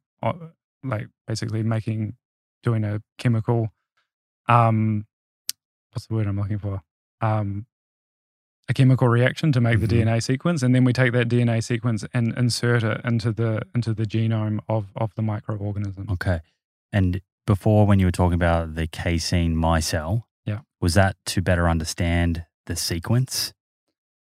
[0.83, 2.15] like basically making
[2.63, 3.69] doing a chemical
[4.47, 5.05] um
[5.91, 6.81] what's the word I'm looking for?
[7.21, 7.65] Um
[8.69, 9.81] a chemical reaction to make Mhm.
[9.81, 13.61] the DNA sequence and then we take that DNA sequence and insert it into the
[13.75, 16.09] into the genome of of the microorganism.
[16.11, 16.39] Okay.
[16.93, 20.59] And before, when you were talking about the casein micelle, Yeah.
[20.79, 23.53] was that to better understand the sequence?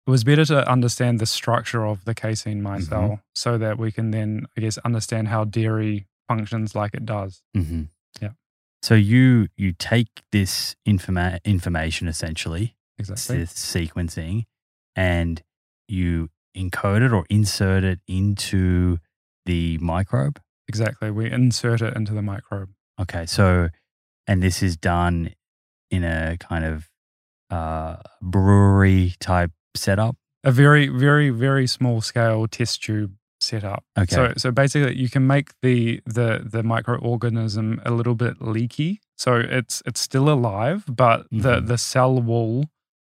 [0.07, 3.15] It was better to understand the structure of the casein Mm-hmm.
[3.35, 7.43] so that we can then I guess understand how dairy functions like it does.
[7.57, 7.83] Mm-hmm.
[8.21, 8.31] Yeah.
[8.83, 13.39] So you you take this informa- information essentially, Exactly.
[13.39, 14.45] this sequencing,
[14.97, 15.43] and
[15.89, 18.99] you encode it or insert it into
[19.47, 20.41] the microbe.
[20.69, 21.11] Exactly.
[21.11, 22.71] We insert it into the microbe.
[23.01, 23.69] Okay, so
[24.27, 25.33] and this is done
[25.91, 26.89] in a kind of
[27.51, 30.17] uh, brewery type setup.
[30.45, 34.15] a very very very small scale test tube setup Okay.
[34.15, 39.37] so so basically you can make the the the microorganism a little bit leaky so
[39.37, 41.67] it's it's still alive but the Mhm.
[41.67, 42.67] the cell wall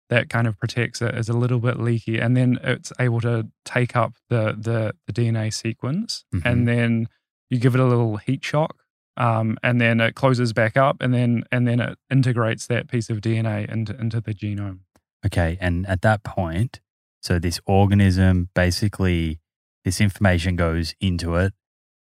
[0.09, 3.47] that kind of protects it is a little bit leaky and then it's able to
[3.63, 6.41] take up the the, the dna sequence Mhm.
[6.45, 7.07] and then
[7.49, 8.75] you give it a little heat shock
[9.17, 13.09] um, and then it closes back up and then and then it integrates that piece
[13.09, 14.79] of dna into into the genome
[15.25, 16.81] Okay, and at that point,
[17.19, 19.39] so this organism basically,
[19.85, 21.53] this information goes into it.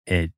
[0.07, 0.33] It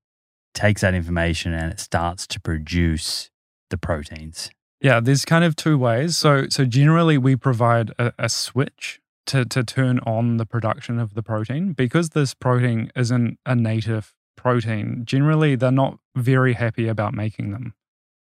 [0.54, 3.30] takes that information and it starts to produce
[3.70, 4.50] the proteins.
[4.80, 6.16] Yeah, there's kind of two ways.
[6.16, 11.14] So so generally we provide a, a switch to to turn on the production of
[11.14, 15.02] the protein because this protein isn't a native protein.
[15.04, 17.74] Generally they're not very happy about making them.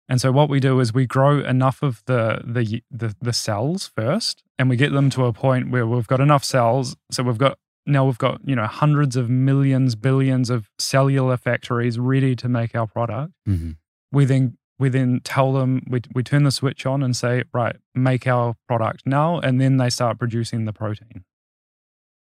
[0.08, 3.90] And so what we do is we grow enough of the the the, the cells
[3.96, 7.38] first and we get them to a point where we've got enough cells so we've
[7.38, 12.48] got now we've got, you know, hundreds of millions billions of cellular factories ready to
[12.48, 13.72] make our product Mm-hmm.
[14.12, 17.76] we then we then tell them we, we turn the switch on and say right
[17.94, 21.24] make our product now and then they start producing the protein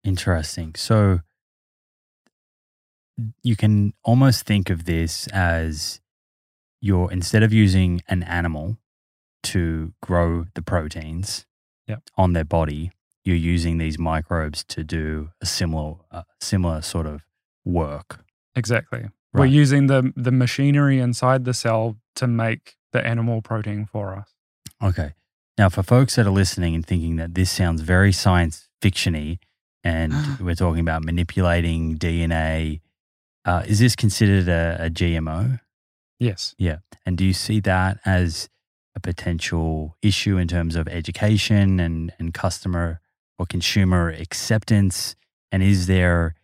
[0.03, 0.73] Interesting.
[0.75, 1.19] So
[3.43, 6.01] you can almost think of this as
[6.81, 8.77] you're instead of using an animal
[9.43, 11.45] to grow the proteins
[11.87, 12.03] Yep.
[12.15, 12.91] on their body,
[13.23, 17.21] you're using these microbes to do a similar uh, similar sort of
[17.65, 18.23] work.
[18.55, 24.13] exactly we're using the the machinery inside the cell to make the animal protein for
[24.15, 24.33] us
[24.81, 25.13] Okay.
[25.57, 29.39] Now, for folks that are listening and thinking that this sounds very science fictiony,
[29.83, 32.81] and we're talking about manipulating DNA,
[33.45, 35.59] uh, is this considered a, a GMO?
[36.19, 36.77] yes Yeah.
[37.05, 38.49] And do you see that as
[38.95, 43.00] a potential issue in terms of education and, and customer
[43.41, 45.15] or consumer acceptance?
[45.51, 46.35] And is there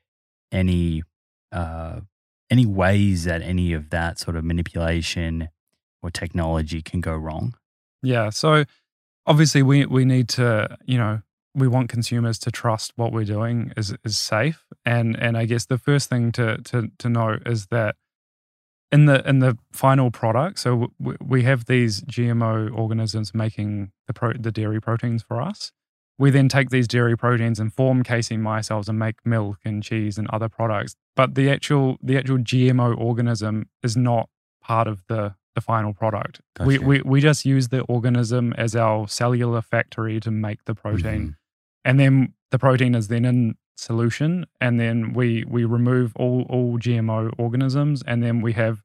[0.52, 1.04] any
[1.52, 2.02] uh,
[2.50, 5.50] any ways that any of that sort of manipulation
[6.02, 7.54] or technology can go wrong?
[8.04, 8.64] yeah so
[9.26, 11.22] obviously we we need to you know
[11.56, 15.66] we want consumers to trust what we're doing is is safe and and I guess
[15.66, 17.95] the first thing to to to note is that
[18.91, 24.14] in the in the final product so we, we have these GMO organisms making the
[24.14, 25.72] pro, the dairy proteins for us
[26.20, 30.18] we then take these dairy proteins and form casein micelles and make milk and cheese
[30.18, 34.30] and other products but the actual the actual GMO organism is not
[34.61, 36.39] part of the the final product.
[36.55, 36.68] Gotcha.
[36.68, 41.22] We, we we just use the organism as our cellular factory to make the protein,
[41.30, 41.36] Mhm.
[41.84, 46.78] and then the protein is then in solution, and then we we remove all all
[46.78, 48.84] GMO organisms, and then we have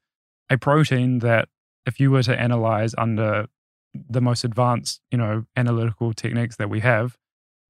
[0.49, 1.51] a protein that
[1.85, 3.47] if you were to analyze under
[3.93, 7.18] the most advanced you know analytical techniques that we have,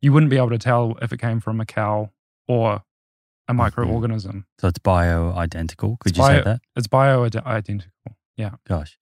[0.02, 2.10] you wouldn't be able to tell if it came from a cow
[2.48, 2.82] or a
[3.48, 4.44] oh, microorganism.
[4.60, 5.96] So it's bio identical.
[6.00, 6.60] Could It's you say that?
[6.76, 7.90] It's bio identical.
[8.36, 8.56] Yeah.
[8.66, 8.98] Gosh.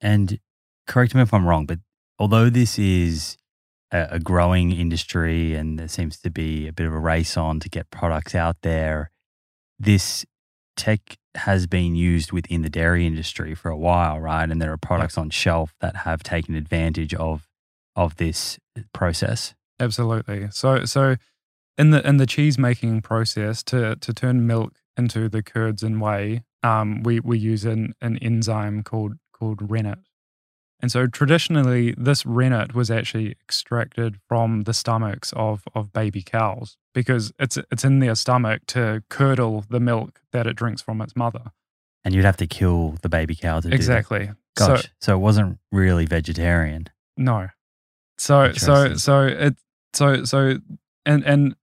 [0.00, 0.38] And
[0.86, 1.78] correct me if I'm wrong, but
[2.18, 3.38] although this is
[3.92, 7.60] a, a growing industry and there seems to be a bit of a race on
[7.60, 9.10] to get products out there,
[9.78, 10.26] this
[10.76, 14.50] tech has been used within the dairy industry for a while, right?
[14.50, 17.46] And there are products on shelf that have taken advantage of
[17.96, 18.58] of this
[18.92, 19.54] process.
[19.80, 20.48] Absolutely.
[20.50, 21.16] So so
[21.78, 26.00] in the in the cheese making process to to turn milk into the curds and
[26.00, 29.98] whey, um, we we use an, an enzyme called called rennet.
[30.82, 36.76] And so traditionally this rennet was actually extracted from the stomachs of of baby cows
[36.94, 41.16] because it's it's in their stomach to curdle the milk that it drinks from its
[41.16, 41.52] mother.
[42.04, 43.74] And you'd have to kill the baby cow to do that.
[43.74, 44.30] Exactly.
[44.56, 44.82] Gosh.
[44.82, 46.88] So So, it wasn't really vegetarian.
[47.16, 47.48] No.
[48.18, 49.56] So so so it
[49.92, 50.58] so so
[51.06, 51.54] and and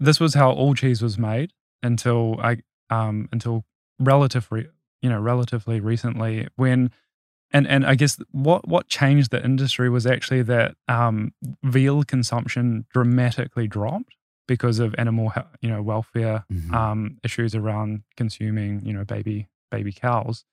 [0.00, 1.52] this was how all cheese was made
[1.82, 2.58] until I
[2.90, 3.64] um until
[3.98, 4.66] relatively
[5.02, 6.90] you know relatively recently when
[7.50, 12.86] and and I guess what what changed the industry was actually that um veal consumption
[12.92, 14.16] dramatically dropped
[14.46, 16.72] because of animal you know welfare Mhm.
[16.74, 20.44] um issues around consuming you know baby baby cows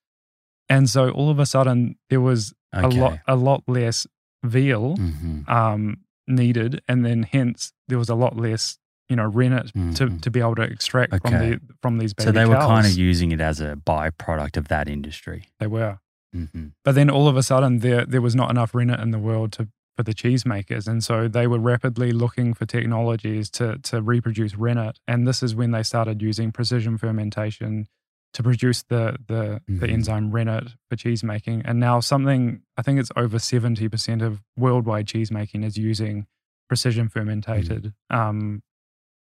[0.68, 4.08] and so all of a sudden there was a lot a lot less
[4.44, 5.48] veal Mhm.
[5.50, 5.98] um,
[6.28, 8.78] needed, and then hence there was a lot less
[9.10, 10.22] you know rennet to, Mhm.
[10.22, 12.68] to be able to extract from the from these baby So they were cows.
[12.68, 15.50] kind of using it as a byproduct of that industry.
[15.60, 16.00] they were,
[16.34, 19.20] hmm but then all of a sudden there there was not enough rennet in the
[19.20, 23.78] world to for the cheese makers, and so they were rapidly looking for technologies to
[23.78, 27.86] to reproduce rennet, and this is when they started using precision fermentation
[28.34, 29.92] to produce the the, the Mhm.
[29.94, 31.62] enzyme rennet for cheese making.
[31.66, 36.28] And now something I think it's over seventy percent of worldwide cheese making is using
[36.68, 38.64] precision fermented um,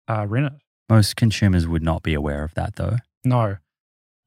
[0.08, 0.54] uh, rennet.
[0.90, 2.98] Most consumers would not be aware of that, though.
[3.24, 3.58] No,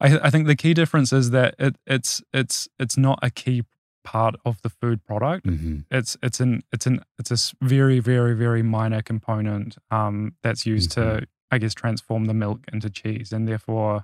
[0.01, 3.63] I, I think the key difference is that it, it's it's it's not a key
[4.03, 5.45] part of the food product.
[5.45, 10.65] hmm It's it's an it's an it's a very very very minor component um, that's
[10.65, 14.03] used to I guess transform the milk into cheese, and therefore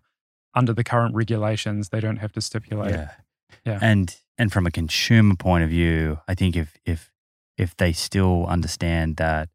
[0.55, 2.91] under the current regulations they don't have to stipulate.
[2.91, 3.11] Yeah.
[3.65, 3.79] Yeah.
[3.81, 7.11] And and from a consumer point of view, I think if if
[7.57, 9.49] if they still understand that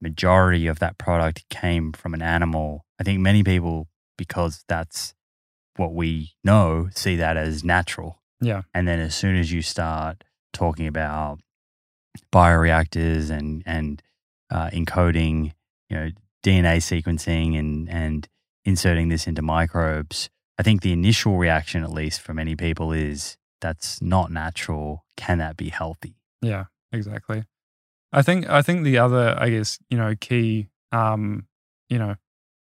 [0.00, 5.14] majority of that product came from an animal, I think many people, because that's
[5.76, 8.20] what we know, see that as natural.
[8.40, 8.62] Yeah.
[8.74, 11.40] And then as soon as you start talking about
[12.32, 14.02] bioreactors and and
[14.50, 15.52] uh, encoding,
[15.88, 16.10] you know,
[16.44, 18.28] DNA sequencing and and
[18.64, 23.36] inserting this into microbes, I think the initial reaction, at least for many people, is
[23.60, 25.04] that's not natural.
[25.16, 26.16] Can that be healthy?
[26.40, 27.44] Yeah, exactly.
[28.12, 31.46] I think I think the other, I guess, you know, key um,
[31.88, 32.16] you know,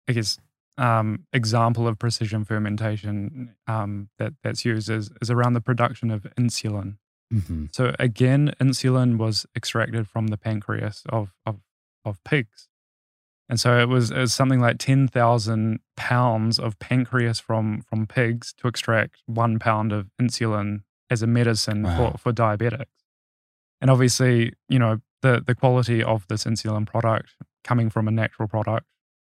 [0.08, 0.38] I guess
[0.76, 6.26] um example of precision fermentation um that that's used is is around the production of
[6.36, 6.96] insulin.
[7.32, 7.66] Mm-hmm.
[7.72, 11.60] So again, insulin was extracted from the pancreas of of,
[12.04, 12.68] of pigs.
[13.48, 18.54] And so it was, it was something like 10,000 pounds of pancreas from, from pigs
[18.58, 22.12] to extract one pound of insulin as a medicine Wow.
[22.12, 22.86] for, for diabetics.
[23.80, 28.48] And obviously, you know, the, the quality of this insulin product coming from a natural
[28.48, 28.86] product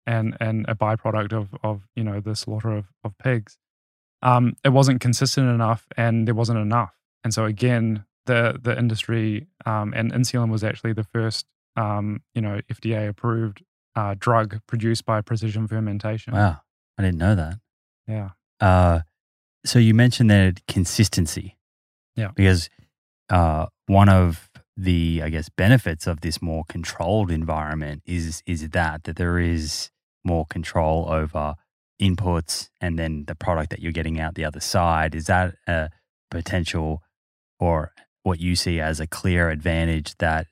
[0.05, 3.57] and, and a byproduct of, of, you know, the slaughter of, of pigs,
[4.21, 6.93] um, it wasn't consistent enough and there wasn't enough.
[7.23, 11.45] And so again, the, the industry um, and insulin was actually the first,
[11.75, 13.63] um, you know, FDA approved
[13.95, 16.33] uh, drug produced by precision fermentation.
[16.33, 16.61] Wow,
[16.97, 17.55] I didn't know that.
[18.07, 18.29] Yeah.
[18.59, 19.01] Uh,
[19.65, 21.57] so you mentioned that consistency.
[22.15, 22.31] Yeah.
[22.35, 22.69] Because
[23.29, 29.03] uh, one of the, I guess, benefits of this more controlled environment is is that
[29.03, 29.89] that there is
[30.23, 31.55] more control over
[32.01, 35.15] inputs and then the product that you're getting out the other side.
[35.15, 35.89] Is that a
[36.31, 37.01] potential
[37.59, 40.47] or what you see as a clear advantage that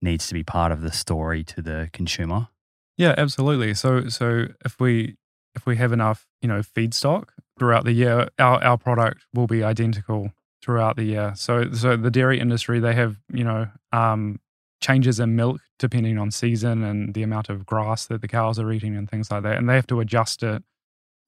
[0.00, 2.48] needs to be part of the story to the consumer.
[2.96, 3.74] Yeah, absolutely.
[3.74, 5.16] So so if we
[5.54, 7.28] if we have enough, you know, feedstock
[7.58, 10.32] throughout the year, our, our product will be identical
[10.62, 11.32] throughout the year.
[11.36, 14.40] So so the dairy industry, they have, you know, um,
[14.82, 18.70] changes in milk depending on season and the amount of grass that the cows are
[18.72, 19.56] eating and things like that.
[19.58, 20.62] And they have to adjust it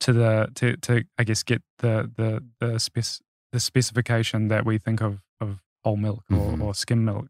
[0.01, 3.05] to the to to I guess get the the the spec,
[3.53, 6.62] the specification that we think of of whole milk or, Mhm.
[6.62, 7.29] or skim milk.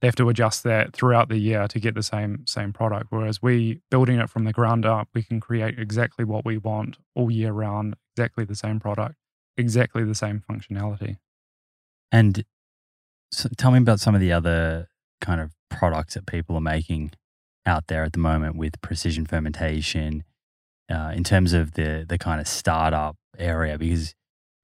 [0.00, 3.06] They have to adjust that throughout the year to get the same same product.
[3.10, 6.98] Whereas we building it from the ground up, we can create exactly what we want
[7.16, 9.16] all year round, exactly the same product,
[9.56, 11.16] exactly the same functionality.
[12.12, 12.44] And
[13.32, 14.88] so tell me about some of the other
[15.20, 17.10] kind of products that people are making
[17.66, 20.22] out there at the moment with precision fermentation
[20.88, 24.14] uh, in terms of the the kind of startup area because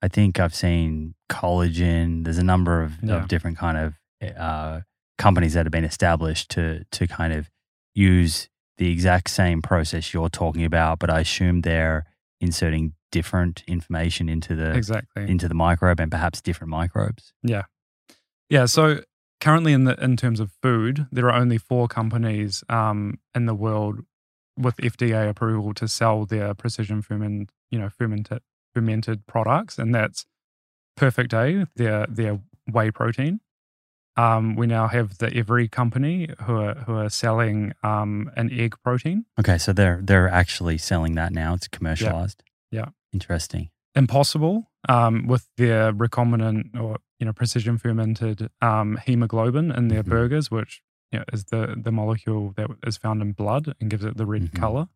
[0.01, 2.25] I think I've seen collagen.
[2.25, 3.17] There's a number of, Yeah.
[3.17, 3.95] of different kind of
[4.37, 4.81] uh,
[5.19, 7.51] companies that have been established to to kind of
[7.95, 8.49] use
[8.79, 12.07] the exact same process you're talking about, but I assume they're
[12.41, 15.29] inserting different information into the Exactly.
[15.29, 17.33] into the microbe and perhaps different microbes.
[17.43, 17.63] Yeah.
[18.51, 18.67] Yeah.
[18.67, 19.01] So
[19.41, 23.55] currently, in the in terms of food, there are only four companies um, in the
[23.55, 24.01] world
[24.59, 28.43] with FDA approval to sell their precision ferment, you know, fermented
[28.75, 30.27] fermented products, and that's
[30.97, 32.41] Perfect Day, their their
[32.71, 33.41] whey protein.
[34.17, 38.77] Um, we now have the Every company who are who are selling um, an egg
[38.85, 39.25] protein.
[39.41, 41.55] Okay, so they're they're actually selling that now.
[41.55, 42.43] It's commercialized.
[42.71, 42.87] Yeah.
[43.13, 43.71] Interesting.
[43.97, 50.09] Impossible um, with their recombinant or you know precision fermented um, hemoglobin in their Mhm.
[50.09, 54.05] burgers, which you know, is the the molecule that is found in blood and gives
[54.05, 54.61] it the red Mhm.
[54.61, 54.89] color.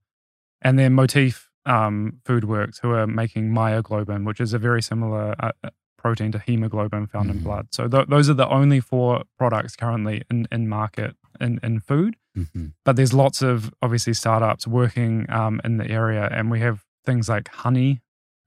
[0.62, 5.52] And then Motif um, Foodworks, who are making myoglobin, which is a very similar uh,
[5.62, 7.34] uh, protein to hemoglobin found Mhm.
[7.36, 7.66] in blood.
[7.72, 12.16] So th- those are the only four products currently in, in market in, in food
[12.34, 16.84] hmm but there's lots of obviously startups working um, in the area and we have
[17.04, 18.00] things like honey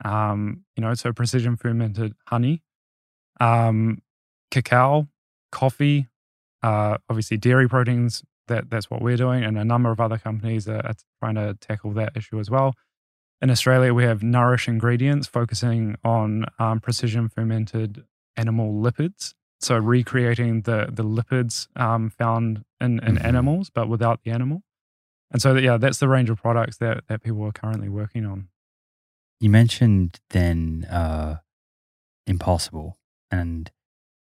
[0.05, 2.61] um, you know so precision fermented honey
[3.39, 4.01] um,
[4.49, 5.07] cacao
[5.51, 6.07] coffee
[6.63, 10.67] uh, obviously dairy proteins that that's what we're doing and a number of other companies
[10.67, 12.73] are, are trying to tackle that issue as well
[13.41, 18.05] in australia we have nourish ingredients focusing on um, precision fermented
[18.37, 23.25] animal lipids so recreating the the lipids um, found in, in Mhm.
[23.25, 24.63] animals but without the animal
[25.31, 28.47] and so yeah that's the range of products that, that people are currently working on
[29.39, 31.37] You mentioned then uh,
[32.27, 32.97] impossible,
[33.31, 33.71] and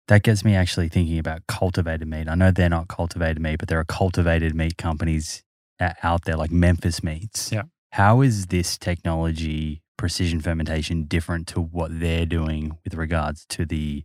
[0.09, 2.29] that gets me actually thinking about cultivated meat.
[2.29, 5.43] I know they're not cultivated meat, but there are cultivated meat companies
[5.81, 7.53] out there like Memphis Meats.
[7.53, 7.63] Yeah.
[7.99, 14.05] How is this technology, precision fermentation, different to what they're doing with regards to the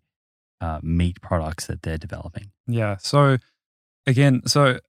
[0.60, 2.50] uh, meat products that they're developing?
[2.66, 2.98] Yeah.
[2.98, 3.38] So
[4.08, 4.80] again, so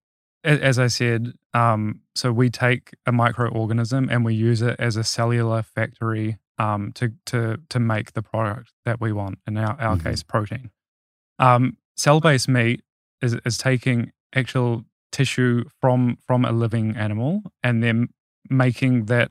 [0.43, 5.05] as I said, um, so we take a microorganism and we use it as a
[5.05, 9.37] cellular factory um, to to to make the product that we want.
[9.47, 10.05] In our, our Mhm.
[10.05, 10.71] case, protein.
[11.39, 12.83] Um, cell-based meat
[13.21, 18.09] is is taking actual tissue from from a living animal and then
[18.51, 19.31] making that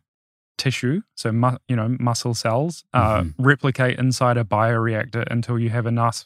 [0.57, 3.33] tissue, so mu- you know muscle cells, uh, Mhm.
[3.37, 6.25] replicate inside a bioreactor until you have enough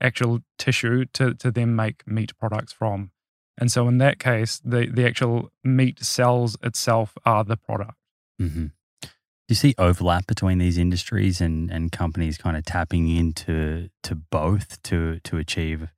[0.00, 3.10] actual tissue to to then make meat products from.
[3.58, 7.98] And so in that case, the the actual meat cells itself are the product.
[8.38, 8.66] hmm
[9.02, 14.14] Do you see overlap between these industries and, and companies kind of tapping into to
[14.16, 15.88] both to to achieve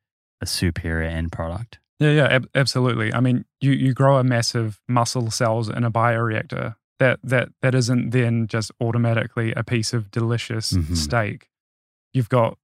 [0.41, 1.79] a superior end product?
[2.01, 3.13] Yeah, yeah, ab- absolutely.
[3.13, 6.77] I mean, you you grow a massive muscle cells in a bioreactor.
[6.99, 10.97] That that that isn't then just automatically a piece of delicious Mhm.
[10.97, 11.49] steak.
[12.13, 12.59] You've got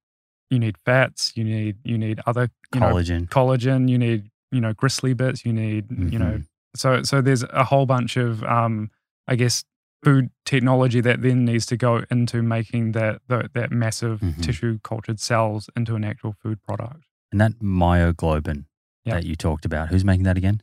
[0.49, 3.27] you need fats, you need you need other you know, Collagen.
[3.29, 6.45] collagen, you need you know gristly bits, you need you know Mhm.
[6.75, 8.89] so so there's a whole bunch of um
[9.27, 9.63] I guess
[10.03, 14.41] food technology that then needs to go into making that that, that massive Mhm.
[14.41, 17.03] tissue cultured cells into an actual food product.
[17.31, 18.65] And that myoglobin
[19.05, 19.15] Yeah.
[19.15, 20.61] that you talked about, who's making that again?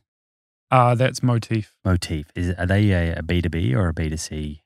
[0.71, 2.27] Uh that's motif Motif.
[2.35, 4.59] Is are they a, a B2B or a B2C?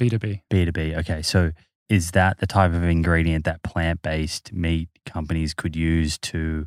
[0.00, 0.42] B2B.
[0.50, 0.96] B2B.
[0.98, 1.22] Okay.
[1.22, 1.52] So
[1.88, 6.66] is that the type of ingredient that plant based meat companies could use to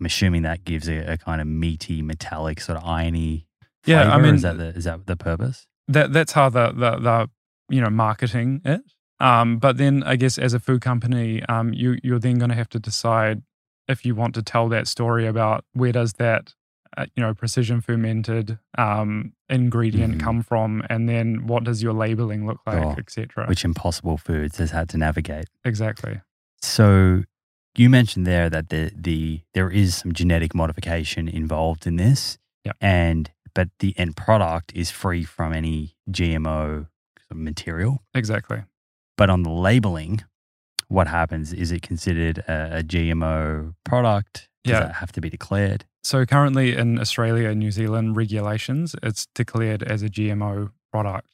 [0.00, 3.46] I'm assuming that gives a, a kind of meaty, metallic, sort of irony
[3.86, 4.12] Yeah.
[4.12, 5.66] I mean- is that the, is that the purpose?
[5.88, 7.30] That that's how the the, the
[7.70, 8.82] you know marketing it.
[9.20, 12.54] Um, but then I guess as a food company, um, you you're then going to
[12.54, 13.42] have to decide
[13.88, 16.54] if you want to tell that story about where does that
[16.96, 20.20] uh, you know precision fermented um, ingredient Mhm.
[20.20, 23.46] come from, and then what does your labeling look like, etc.
[23.46, 25.46] Which Impossible Foods has had to navigate.
[25.64, 26.20] Exactly.
[26.62, 27.24] So
[27.76, 32.38] you mentioned there that the the there is some genetic modification involved in this.
[32.64, 32.72] Yeah.
[32.80, 36.86] And but the end product is free from any GMO
[37.32, 38.02] material.
[38.14, 38.64] Exactly.
[39.16, 40.22] But on the labeling,
[40.88, 41.52] what happens?
[41.52, 44.48] Is it considered a, a GMO product?
[44.64, 44.80] Does Yeah.
[44.80, 45.84] that have to be declared?
[46.02, 51.28] So currently in Australia and New Zealand regulations, it's declared as a GMO product.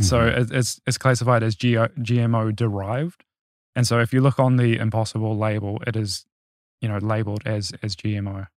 [0.00, 0.38] So Mhm.
[0.40, 3.24] it, it's it's classified as GMO derived,
[3.76, 6.26] and so if you look on the Impossible label, it is,
[6.80, 8.48] you know, labeled as as GMO.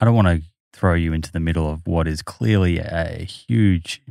[0.00, 0.42] I don't want to
[0.74, 4.02] throw you into the middle of what is clearly a huge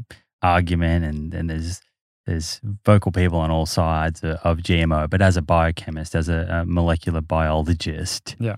[0.41, 1.81] argument, and, and there's
[2.27, 5.09] there's vocal people on all sides of, GMO.
[5.09, 8.57] But as a biochemist, as a, a molecular biologist, Yeah.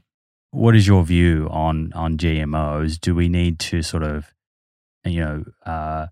[0.51, 2.99] what is your view on on GMOs?
[2.99, 4.33] Do we need to sort of,
[5.05, 6.07] you know, uh,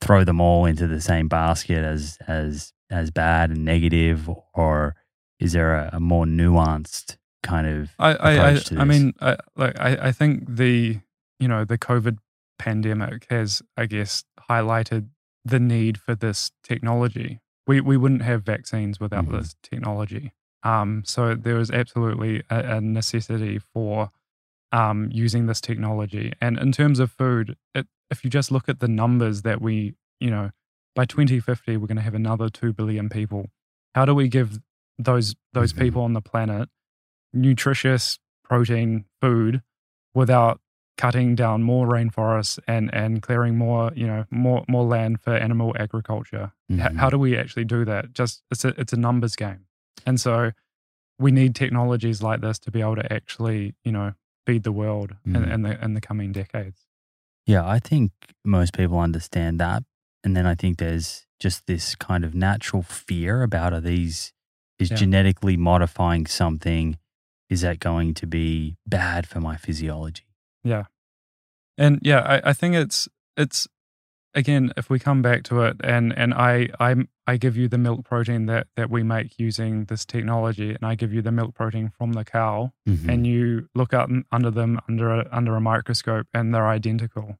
[0.00, 4.96] throw them all into the same basket as as as bad and negative, or
[5.38, 9.78] is there a, a more nuanced kind of I I I, I mean, I, like
[9.78, 11.00] I I think the
[11.38, 12.16] you know the COVID
[12.58, 15.08] pandemic has I guess highlighted
[15.44, 17.40] the need for this technology.
[17.66, 19.32] We we wouldn't have vaccines without Mhm.
[19.32, 20.32] this technology.
[20.62, 24.10] Um, so there was absolutely a, a necessity for
[24.70, 26.32] um, using this technology.
[26.40, 29.94] And in terms of food, it, if you just look at the numbers that we,
[30.20, 30.50] you know,
[30.94, 33.50] by 2050 we're going to have another two billion people.
[33.94, 34.60] How do we give
[34.98, 35.78] those those Mhm.
[35.80, 36.68] people on the planet
[37.32, 39.62] nutritious protein food
[40.14, 40.60] without
[40.98, 45.74] cutting down more rainforests and and clearing more you know more more land for animal
[45.78, 46.96] agriculture H- Mhm.
[46.96, 49.66] how do we actually do that just it's a it's a numbers game
[50.06, 50.52] and so
[51.18, 54.12] we need technologies like this to be able to actually you know
[54.46, 55.52] feed the world in, Mhm.
[55.54, 56.86] in the in the coming decades
[57.46, 58.12] Yeah, I think
[58.44, 59.82] most people understand that.
[60.22, 64.32] And then I think there's just this kind of natural fear about are these
[64.78, 64.96] is Yeah.
[64.98, 66.98] genetically modifying something
[67.50, 70.24] is that going to be bad for my physiology?
[71.78, 73.66] And yeah I, I think it's it's
[74.34, 76.94] again if we come back to it and and i i
[77.26, 80.94] i give you the milk protein that that we make using this technology and i
[80.94, 83.08] give you the milk protein from the cow Mhm.
[83.08, 87.38] and you look out n- under them under a, under a microscope and they're identical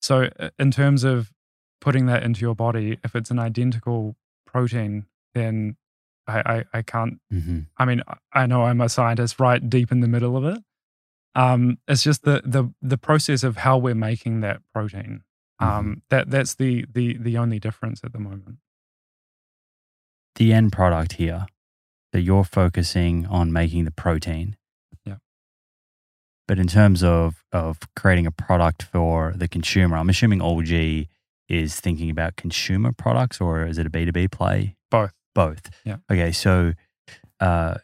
[0.00, 0.28] so
[0.58, 1.32] in terms of
[1.80, 5.76] putting that into your body if it's an identical protein then
[6.26, 6.38] i
[6.72, 7.66] i, I can't Mhm.
[7.76, 10.58] I mean, I know I'm a scientist right deep in the middle of it.
[11.34, 15.22] Um, it's just the the the process of how we're making that protein.
[15.60, 18.58] Um, that that's the the the only difference at the moment.
[20.36, 21.46] the end product here
[22.12, 24.56] that you're focusing on making the protein.
[25.04, 25.16] Yeah.
[26.46, 31.08] But in terms of of creating a product for the consumer, I'm assuming All G
[31.48, 34.76] is thinking about consumer products or is it a B2B play?
[34.90, 35.12] Both.
[35.34, 35.70] Both.
[35.84, 35.96] Yeah.
[36.10, 36.72] Okay, so
[37.40, 37.78] uh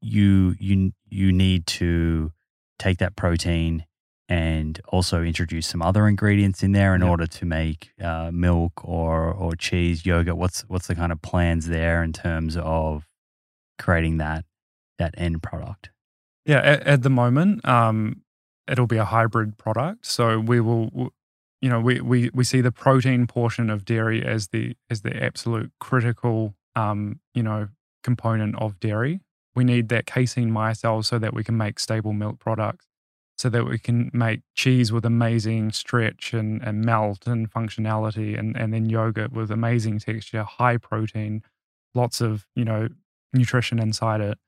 [0.00, 2.32] you you you need to
[2.80, 3.84] take that protein
[4.28, 7.08] and also introduce some other ingredients in there in Yeah.
[7.10, 10.36] order to make uh, milk or or cheese, yogurt.
[10.36, 13.06] What's what's the kind of plans there in terms of
[13.78, 14.44] creating that
[14.98, 15.90] that end product?
[16.46, 18.22] Yeah, at, at the moment, um,
[18.68, 20.06] it'll be a hybrid product.
[20.06, 21.10] So we will,
[21.60, 25.22] you know, we, we we see the protein portion of dairy as the as the
[25.22, 27.68] absolute critical, um, you know,
[28.04, 29.20] component of dairy.
[29.54, 32.86] We need that casein micelle so that we can make stable milk products,
[33.36, 38.56] so that we can make cheese with amazing stretch and, and melt and functionality, and
[38.56, 41.42] and then yogurt with amazing texture, high protein,
[41.94, 42.88] lots of you know
[43.32, 44.38] nutrition inside it.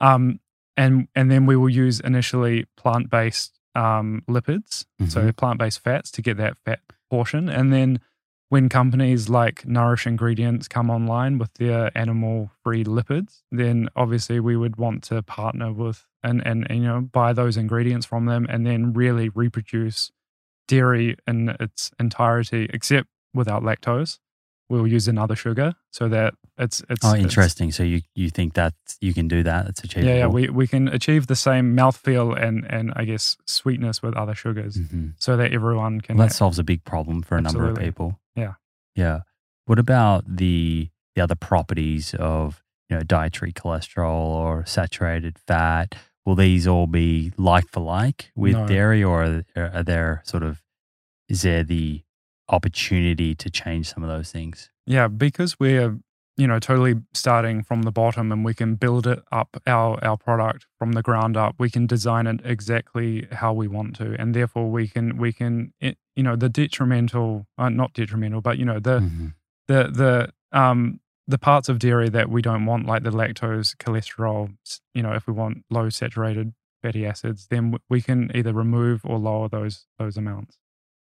[0.00, 0.40] Um,
[0.76, 6.10] and and then we will use initially plant based um, lipids, so plant based fats
[6.12, 6.80] to get that fat
[7.10, 8.00] portion, and then
[8.48, 14.56] when companies like Nourish Ingredients come online with their animal free lipids, then obviously we
[14.56, 18.46] would want to partner with and, and and you know buy those ingredients from them,
[18.48, 20.10] and then really reproduce
[20.68, 24.18] dairy in its entirety, except without lactose.
[24.68, 27.70] We'll use another sugar so that it's it's Oh, it's- interesting.
[27.70, 29.66] So you you think that you can do that?
[29.66, 30.12] That's achievable.
[30.12, 34.16] yeah, yeah, we, we can achieve the same mouthfeel and, and I guess sweetness with
[34.16, 35.12] other sugars Mhm.
[35.18, 36.16] so that everyone can.
[36.16, 38.18] Well, that solves a big problem for a number of people.
[38.96, 39.20] Yeah.
[39.66, 45.94] What about the the other properties of you know dietary cholesterol or saturated fat?
[46.24, 48.66] Will these all be like for like with No.
[48.66, 50.62] dairy, or are, are there sort of
[51.28, 52.02] is there the
[52.48, 54.70] opportunity to change some of those things?
[54.86, 55.98] yeah, because we're
[56.36, 60.16] you know totally starting from the bottom and we can build it up our our
[60.16, 61.54] product from the ground up.
[61.58, 65.72] We can design it exactly how we want to, and therefore we can we can
[65.80, 69.34] it, you know the detrimental, uh, not detrimental, but you know the Mhm.
[69.68, 74.54] the the um the parts of dairy that we don't want, like the lactose, cholesterol,
[74.94, 79.18] you know, if we want low saturated fatty acids, then we can either remove or
[79.18, 80.58] lower those those amounts.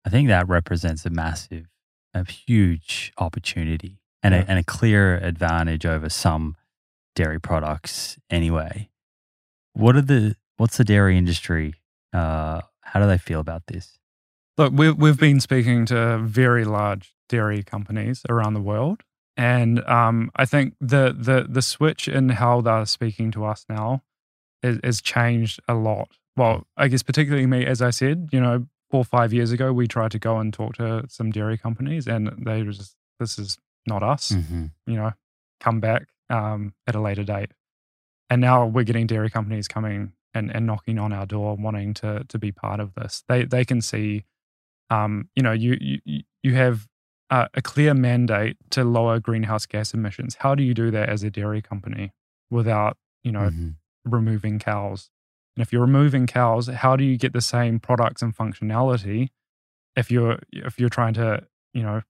[0.05, 1.65] I think that represents a massive,
[2.13, 4.41] a huge opportunity and, Yeah.
[4.41, 6.55] a, and a clear advantage over some
[7.15, 8.89] dairy products anyway.
[9.73, 11.75] What are the what's the dairy industry?
[12.13, 13.99] Uh, how do they feel about this?
[14.57, 19.01] Look, we've we've been speaking to very large dairy companies around the world,
[19.35, 24.03] and um, I think the the the switch in how they're speaking to us now
[24.61, 26.09] is, is changed a lot.
[26.37, 29.73] Well, I guess particularly me, as I said, you know, four or five years ago,
[29.73, 33.37] we tried to go and talk to some dairy companies, and they were just, this
[33.39, 33.57] is
[33.87, 34.31] not us.
[34.31, 34.65] Mm-hmm.
[34.87, 35.11] You know,
[35.59, 37.51] come back um, at a later date.
[38.29, 42.23] And now we're getting dairy companies coming and, and knocking on our door, wanting to
[42.27, 43.23] to be part of this.
[43.27, 44.25] They they can see,
[44.89, 46.87] um, you know, you you you have
[47.29, 50.35] uh, a clear mandate to lower greenhouse gas emissions.
[50.39, 52.11] How do you do that as a dairy company
[52.49, 53.69] without you know Mm-hmm.
[54.05, 55.09] removing cows?
[55.55, 59.29] And if you're removing cows, how do you get the same products and functionality
[59.95, 62.01] if you're if you're trying to you know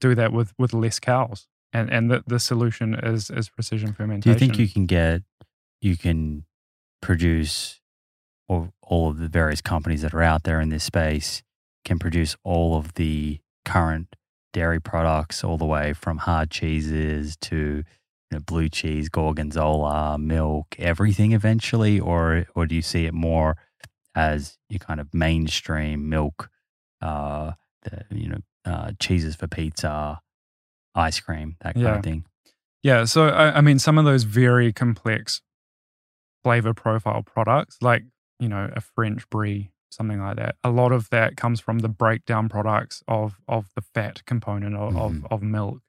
[0.00, 1.46] do that with with less cows?
[1.72, 4.20] And and the, the solution is is precision fermentation.
[4.20, 5.22] Do you think you can get
[5.80, 6.44] you can
[7.00, 7.80] produce
[8.48, 11.42] or all of the various companies that are out there in this space
[11.84, 14.16] can produce all of the current
[14.52, 17.84] dairy products all the way from hard cheeses to
[18.30, 23.56] you know, blue cheese, gorgonzola, milk, everything eventually, or or do you see it more
[24.14, 26.50] as your kind of mainstream milk,
[27.00, 30.20] uh, the, you know, uh, cheeses for pizza,
[30.94, 31.96] ice cream, that kind Yeah.
[31.98, 32.24] of thing?
[32.82, 35.42] Yeah, so I, I mean, some of those very complex
[36.42, 38.04] flavor profile products, like
[38.38, 40.56] you know a French brie, something like that.
[40.64, 44.96] A lot of that comes from the breakdown products of of the fat component of
[44.96, 45.26] of, Mhm.
[45.30, 45.82] of milk,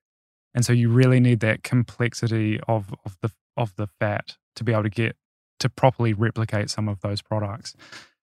[0.53, 4.73] and so you really need that complexity of of the of the fat to be
[4.73, 5.15] able to get
[5.59, 7.73] to properly replicate some of those products.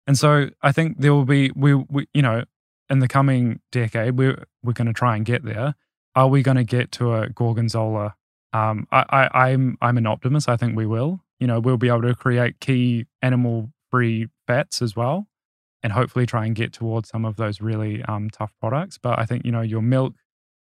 [0.06, 2.44] And so I think there will be we, we you know
[2.90, 5.74] in the coming decade we're we're going to try and get there.
[6.14, 8.16] Are we going to get to a gorgonzola
[8.52, 10.48] um, I, I, I'm I'm an optimist.
[10.48, 11.20] I think we will.
[11.38, 15.28] You know, we'll be able to create key animal-free fats as well,
[15.82, 18.98] and hopefully try and get towards some of those really um, tough products.
[18.98, 20.14] But I think you know your milk,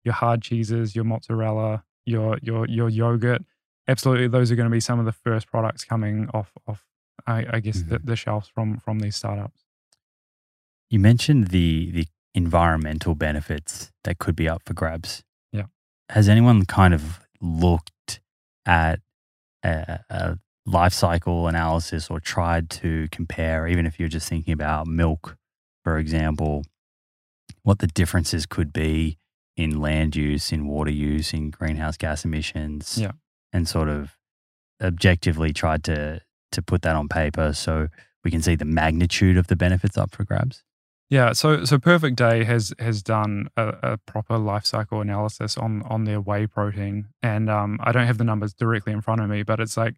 [0.04, 3.42] your hard cheeses, your mozzarella, your your your yogurt.
[3.88, 6.86] Absolutely, those are going to be some of the first products coming off off.
[7.28, 9.66] I, I guess the, the shelves from from these startups.
[10.90, 15.24] You mentioned the the environmental benefits that could be up for grabs.
[15.52, 15.66] Yeah.
[16.10, 18.20] Has anyone kind of looked
[18.66, 19.00] at
[19.64, 24.88] a, a life cycle analysis or tried to compare, even if you're just thinking about
[24.88, 25.38] milk,
[25.84, 26.64] for example,
[27.64, 29.18] what the differences could be
[29.56, 33.12] in land use, in water use, in greenhouse gas emissions, Yeah.
[33.52, 34.18] and sort of
[34.82, 36.22] objectively tried to
[36.52, 37.88] to put that on paper so
[38.24, 40.64] we can see the magnitude of the benefits up for grabs?
[41.10, 45.84] Yeah, so so Perfect Day has has done a, a proper life cycle analysis on
[45.84, 49.30] on their whey protein, and um, I don't have the numbers directly in front of
[49.30, 49.96] me, but it's like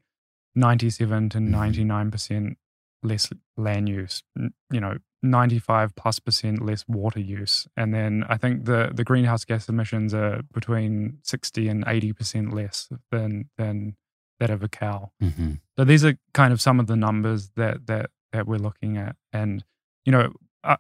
[0.56, 1.48] ninety seven to Mhm.
[1.50, 2.58] ninety nine percent
[3.02, 4.24] less land use,
[4.72, 9.06] you know, ninety five plus percent less water use, and then I think the the
[9.06, 13.96] greenhouse gas emissions are between sixty and eighty percent less than than
[14.42, 15.12] that of a cow.
[15.24, 15.54] Mm-hmm.
[15.78, 19.16] So these are kind of some of the numbers that that that we're looking at,
[19.32, 19.64] and
[20.04, 20.34] you know,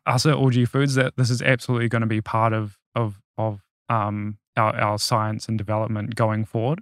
[0.06, 3.22] us at All G Foods, that this is absolutely going to be part of of
[3.38, 6.82] of um, our our science and development going forward.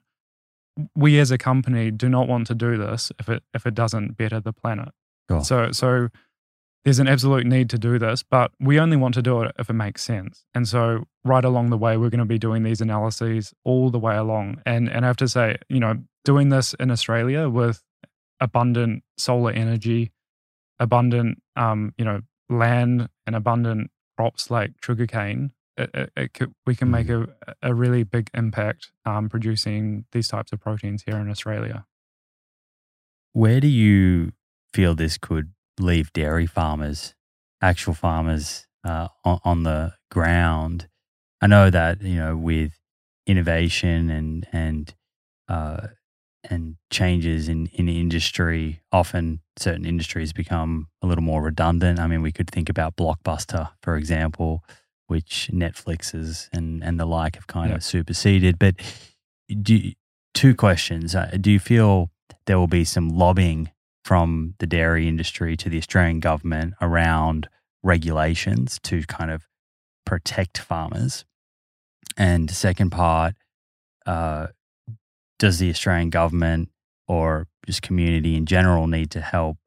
[0.96, 4.18] We as a company do not want to do this if it if it doesn't
[4.18, 4.90] better the planet.
[5.30, 5.44] Sure.
[5.44, 6.10] So so
[6.84, 9.70] there's an absolute need to do this, but we only want to do it if
[9.70, 10.44] it makes sense.
[10.54, 14.00] And so right along the way, we're going to be doing these analyses all the
[14.00, 14.62] way along.
[14.66, 15.96] And and I have to say, you know,
[16.26, 17.82] doing this in Australia with
[18.40, 20.12] abundant solar energy,
[20.80, 22.22] abundant um, you know,
[22.58, 27.28] land and abundant crops like sugarcane, it, it, it could, we can make a,
[27.62, 31.86] a really big impact um, producing these types of proteins here in Australia.
[33.34, 34.34] Where do you
[34.74, 37.16] feel this could leave dairy farmers,
[37.62, 40.88] actual farmers uh, on, on the ground?
[41.42, 42.80] I know that you know with
[43.26, 44.94] innovation and and
[45.48, 45.88] uh,
[46.50, 52.00] and changes in in industry, often certain industries become a little more redundant.
[52.00, 54.64] I mean, we could think about Blockbuster, for example,
[55.08, 57.76] which Netflixes and and the like have kind Yeah.
[57.78, 58.60] of superseded.
[58.60, 58.76] But
[59.62, 59.92] do
[60.34, 62.10] two questions: uh, Do you feel
[62.46, 63.72] there will be some lobbying
[64.04, 67.48] from the dairy industry to the Australian government around
[67.84, 69.48] regulations to kind of
[70.06, 71.26] protect farmers?
[72.18, 73.36] And second part,
[74.06, 74.48] uh,
[75.40, 76.70] does the Australian government
[77.08, 79.58] or just community in general need to help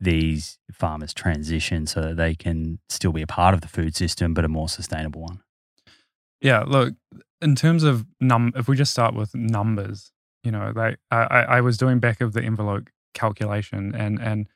[0.00, 4.32] these farmers transition so that they can still be a part of the food system,
[4.32, 5.40] but a more sustainable one?
[6.40, 6.94] Yeah, look,
[7.42, 10.10] in terms of num, if we just start with numbers,
[10.42, 14.48] you know, like I, I was doing back of the envelope calculation, and and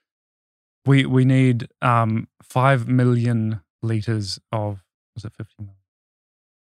[0.87, 4.83] we we need um five million liters of
[5.15, 5.77] was it fifty million?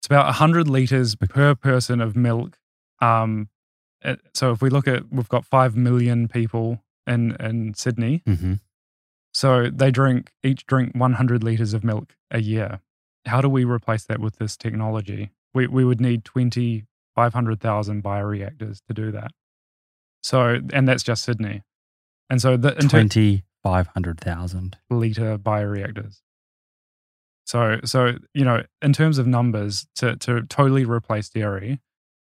[0.01, 2.59] It's about hundred liters per person of milk.
[3.01, 3.49] Um,
[4.35, 8.23] so if we look at, we've got five million people in in Sydney.
[8.27, 8.55] Mm-hmm.
[9.35, 12.81] So they drink each drink 100 liters of milk a year.
[13.27, 15.33] How do we replace that with this technology?
[15.55, 19.33] We we would need 20 500,000 bioreactors to do that.
[20.23, 21.63] So and that's just Sydney.
[22.31, 26.21] And so the twenty five hundred thousand liter bioreactors.
[27.45, 31.81] So so you know in terms of numbers to to totally replace dairy,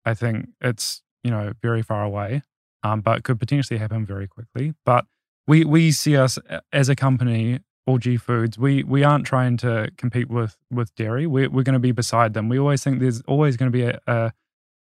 [0.05, 2.41] I think it's you know very far away,
[2.83, 4.73] um, but could potentially happen very quickly.
[4.85, 5.05] But
[5.47, 6.37] we we see us
[6.71, 8.57] as a company, all G Foods.
[8.57, 11.27] We we aren't trying to compete with with dairy.
[11.27, 12.49] We're we're going to be beside them.
[12.49, 14.33] We always think there's always going to be a, a,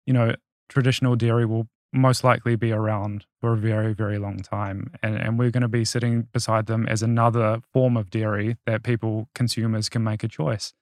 [0.07, 0.34] you know,
[0.68, 5.39] traditional dairy will most likely be around for a very very long time, and and
[5.39, 9.89] we're going to be sitting beside them as another form of dairy that people consumers
[9.89, 10.74] can make a choice.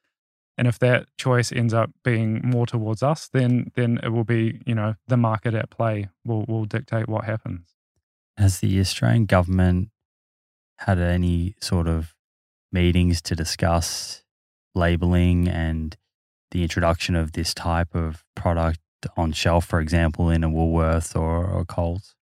[0.58, 4.60] And if that choice ends up being more towards us, then then it will be
[4.66, 7.74] you know the market at play will will dictate what happens.
[8.36, 9.90] Has the Australian government
[10.78, 12.14] had any sort of
[12.72, 14.22] meetings to discuss
[14.74, 15.96] labeling and
[16.50, 18.80] the introduction of this type of product
[19.16, 22.14] on shelf, for example, in a Woolworths or, or Coles?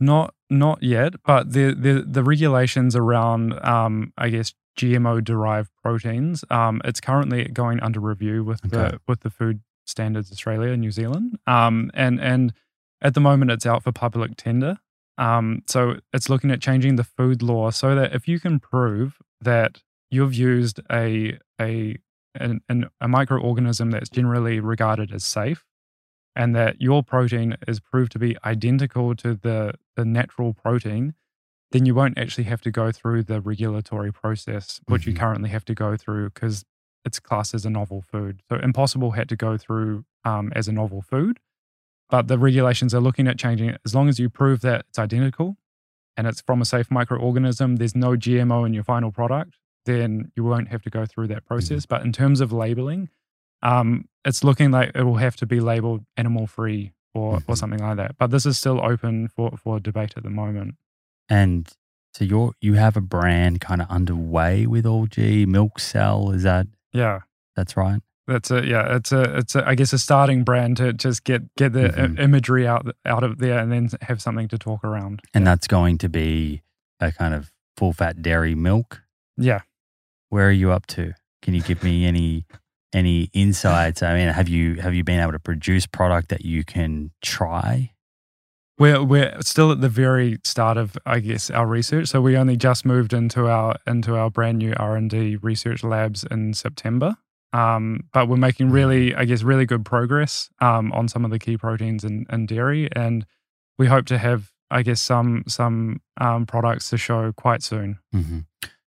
[0.00, 6.44] Not not yet, but the the, the regulations around, um, I guess, GMO derived proteins.
[6.50, 8.76] Um, it's currently going under review with okay.
[8.76, 11.38] the with the Food Standards Australia and New Zealand.
[11.46, 12.52] Um, and and
[13.00, 14.78] at the moment, it's out for public tender.
[15.18, 19.18] Um, so it's looking at changing the food law so that if you can prove
[19.40, 21.96] that you've used a a
[22.34, 25.64] an, an, a microorganism that's generally regarded as safe,
[26.34, 31.14] and that your protein is proved to be identical to the the natural protein,
[31.72, 35.10] then you won't actually have to go through the regulatory process which mm-hmm.
[35.10, 36.64] you currently have to go through because
[37.04, 38.42] it's classed as a novel food.
[38.48, 41.40] So Impossible had to go through um, as a novel food
[42.12, 43.80] but the regulations are looking at changing it.
[43.86, 45.56] As long as you prove that it's identical
[46.14, 49.56] and it's from a safe microorganism, there's no GMO in your final product,
[49.86, 51.86] then you won't have to go through that process.
[51.86, 51.94] Mm-hmm.
[51.94, 53.08] But in terms of labeling,
[53.62, 57.50] um, it's looking like it will have to be labeled animal free or, mm-hmm.
[57.50, 58.18] or something like that.
[58.18, 60.74] But this is still open for, for debate at the moment.
[61.28, 61.68] And
[62.14, 66.42] so you're you have a brand kind of underway with All G Milk Cell, is
[66.42, 67.20] that Yeah.
[67.56, 68.00] That's right.
[68.26, 68.96] That's a yeah.
[68.96, 72.18] It's a it's a, I guess a starting brand to just get get the mm-hmm.
[72.18, 75.20] imagery out out of there and then have something to talk around.
[75.34, 76.62] And that's going to be
[77.00, 79.02] a kind of full fat dairy milk.
[79.36, 79.62] Yeah.
[80.28, 81.14] Where are you up to?
[81.42, 82.46] Can you give me any
[82.92, 84.02] any insights?
[84.02, 87.91] I mean, have you have you been able to produce product that you can try?
[88.78, 92.08] We're we're still at the very start of I guess our research.
[92.08, 95.84] So we only just moved into our into our brand new R and D research
[95.84, 97.16] labs in September.
[97.52, 101.38] Um, but we're making really, I guess, really good progress um, on some of the
[101.38, 103.26] key proteins in, in, dairy, and
[103.78, 107.98] we hope to have, I guess, some some um, products to show quite soon.
[108.14, 108.38] Mm-hmm.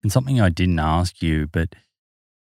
[0.03, 1.75] And something I didn't ask you, but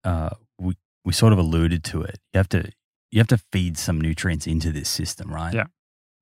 [0.03, 0.75] uh, we
[1.05, 2.19] we sort of alluded to it.
[2.33, 2.71] You have to
[3.11, 5.53] you have to feed some nutrients into this system, right?
[5.53, 5.65] Yeah.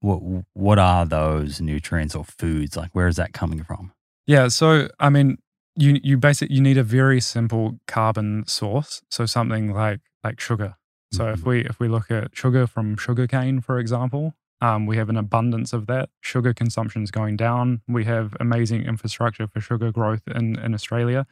[0.01, 2.77] What what are those nutrients or foods?
[2.77, 3.91] Like, where is that coming from?
[4.25, 4.49] Yeah.
[4.49, 5.37] So, I mean,
[5.75, 9.01] you you basically you need a very simple carbon source.
[9.09, 10.75] So something like like sugar.
[11.11, 11.33] So mm-hmm.
[11.33, 15.17] if we if we look at sugar from sugarcane, for example, um, we have an
[15.17, 16.09] abundance of that.
[16.21, 17.81] Sugar consumption is going down.
[17.87, 21.27] We have amazing infrastructure for sugar growth in, in Australia.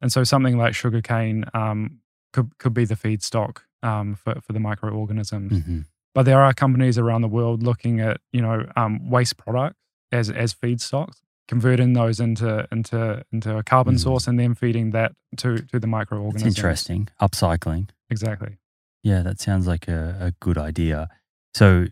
[0.00, 1.98] And so something like sugarcane um,
[2.32, 5.52] could, could be the feedstock um, for, for the microorganisms.
[5.52, 5.80] Mm-hmm.
[6.14, 9.76] But there are companies around the world looking at, you know, um, waste products
[10.10, 14.00] as, as feedstocks converting those into into into a carbon mm.
[14.00, 16.46] source and then feeding that to to the microorganisms.
[16.46, 17.08] It's interesting.
[17.20, 17.90] Upcycling.
[18.08, 18.58] Exactly.
[19.02, 21.08] Yeah, that sounds like a, a good idea.
[21.54, 21.86] So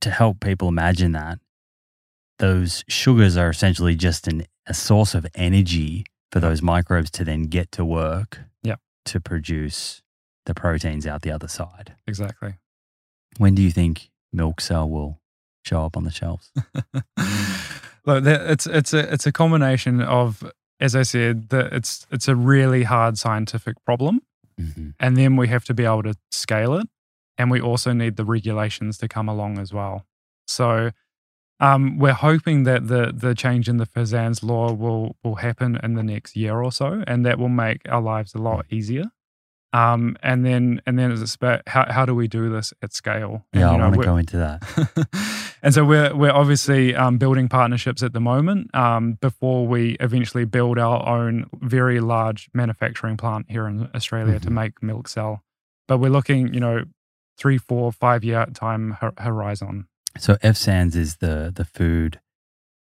[0.00, 1.38] to help people imagine that,
[2.38, 7.44] those sugars are essentially just an, a source of energy for those microbes to then
[7.44, 8.76] get to work yeah.
[9.06, 10.02] to produce
[10.46, 11.94] the proteins out the other side.
[12.06, 12.54] Exactly.
[13.38, 15.20] When do you think Milk Cell will
[15.64, 16.50] show up on the shelves?
[18.04, 20.42] Look, it's it's a it's a combination of,
[20.80, 24.22] as I said, that it's it's a really hard scientific problem,
[24.60, 24.90] mm-hmm.
[24.98, 26.88] and then we have to be able to scale it,
[27.38, 30.04] and we also need the regulations to come along as well.
[30.48, 30.90] So
[31.60, 35.94] um, we're hoping that the the change in the FSANZ law will will happen in
[35.94, 39.04] the next year or so, and that will make our lives a lot easier.
[39.74, 43.46] Um, and then and then it's about how how do we do this at scale?
[43.52, 45.56] And, Yeah, I you know, want to go into that.
[45.62, 50.44] and so we're we're obviously um, building partnerships at the moment um, before we eventually
[50.44, 54.52] build our own very large manufacturing plant here in Australia to Mhm.
[54.52, 55.42] make milk cell.
[55.88, 56.84] But we're looking, you know,
[57.38, 59.86] three, four, five year time hor- horizon.
[60.18, 62.20] So FSANZ is the the Food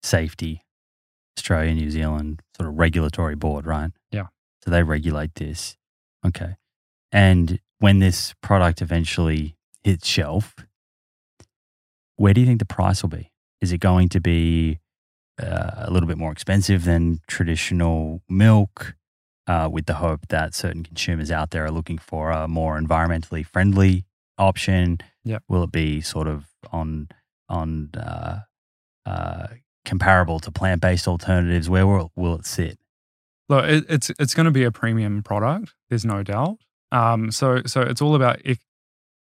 [0.02, 0.64] Safety
[1.38, 3.92] Australia New Zealand sort of regulatory board, right?
[4.12, 4.28] Yeah.
[4.64, 5.78] So they regulate this.
[6.26, 6.56] Okay.
[7.14, 10.56] And when this product eventually hits shelf,
[12.16, 13.32] where do you think the price will be?
[13.62, 14.80] Is it going to be
[15.42, 18.96] uh, a little bit more expensive than traditional milk?
[19.46, 23.46] Uh, with the hope that certain consumers out there are looking for a more environmentally
[23.46, 24.06] friendly
[24.38, 24.98] option.
[25.26, 25.44] Yep.
[25.50, 27.10] Will it be sort of on
[27.50, 28.40] on uh,
[29.06, 29.48] uh,
[29.84, 31.70] comparable to plant based alternatives?
[31.70, 32.80] Where will, will it sit?
[33.50, 35.74] Look, it, it's it's going to be a premium product.
[35.90, 36.60] There's no doubt.
[36.94, 38.60] Um, so so it's all about ec-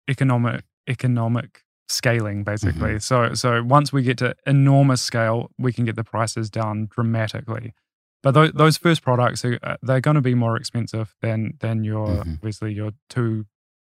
[0.09, 2.99] economic economic scaling, basically.
[2.99, 7.73] So so once we get to enormous scale, we can get the prices down dramatically.
[8.21, 11.83] But those, those first products are uh, they're going to be more expensive than than
[11.83, 12.33] your Mhm.
[12.37, 13.45] obviously your two,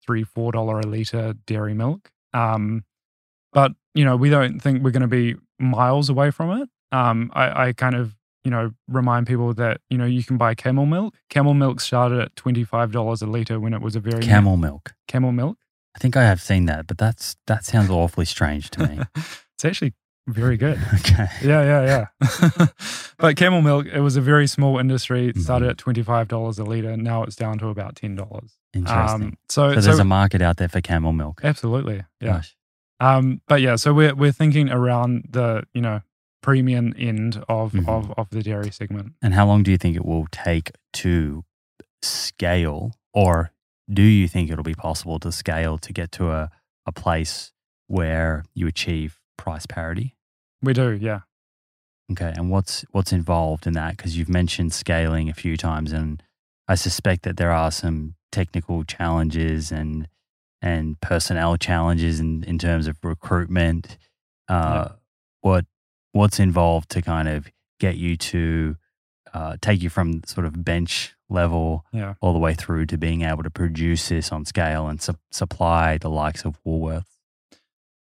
[0.06, 2.10] three, four dollar a liter dairy milk.
[2.32, 2.84] Um,
[3.52, 6.68] but you know we don't think we're going to be miles away from it.
[6.92, 8.14] Um, I, I kind of
[8.44, 11.14] you know remind people that you know you can buy camel milk.
[11.30, 14.56] Camel milk started at twenty five dollars a liter when it was a very Camel
[14.56, 14.94] milk.
[15.08, 15.58] camel milk.
[15.96, 19.00] I think I have seen that, but that's that sounds awfully strange to me.
[19.16, 19.94] it's actually
[20.26, 20.78] very good.
[20.94, 21.26] okay.
[21.42, 22.66] Yeah, yeah, yeah.
[23.18, 25.28] but camel milk, it was a very small industry.
[25.28, 25.70] It started Mhm.
[25.70, 26.96] at twenty five dollars a liter.
[26.96, 28.56] Now it's down to about ten dollars.
[28.74, 29.36] Interesting.
[29.48, 31.40] so, so so, there's a market out there for camel milk.
[31.44, 32.32] absolutely, yeah.
[32.32, 32.56] Gosh.
[33.00, 36.00] Um, but yeah, so we're we're thinking around the you know
[36.44, 37.88] premium end of Mhm.
[37.88, 39.14] of of the dairy segment.
[39.22, 40.72] And how long do you think it will take
[41.04, 41.44] to
[42.02, 43.50] scale, or
[43.92, 46.50] do you think it'll be possible to scale to get to a,
[46.86, 47.52] a place
[47.86, 50.14] where you achieve price parity?
[50.62, 51.20] We do, yeah.
[52.12, 53.96] Okay, and what's what's involved in that?
[53.96, 56.22] Because you've mentioned scaling a few times, and
[56.68, 60.08] I suspect that there are some technical challenges and
[60.60, 63.96] and personnel challenges in, in terms of recruitment.
[64.48, 64.88] Uh,
[65.40, 65.64] What
[66.14, 67.48] what's involved to kind of
[67.80, 68.76] get you to
[69.34, 72.14] uh, take you from sort of bench level Yeah.
[72.20, 75.98] all the way through to being able to produce this on scale and su- supply
[75.98, 77.06] the likes of Woolworths?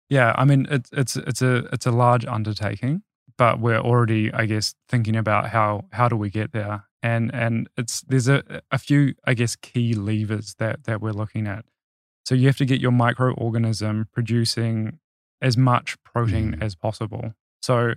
[0.09, 3.03] Yeah, I mean it's it's it's a it's a large undertaking,
[3.39, 7.69] but we're already, I guess, thinking about how how do we get there, and and
[7.77, 8.43] it's there's a
[8.73, 11.65] a few, I guess, key levers that that we're looking at.
[12.27, 14.99] So you have to get your microorganism producing
[15.41, 16.63] as much protein Mm.
[16.63, 17.35] as possible.
[17.63, 17.95] So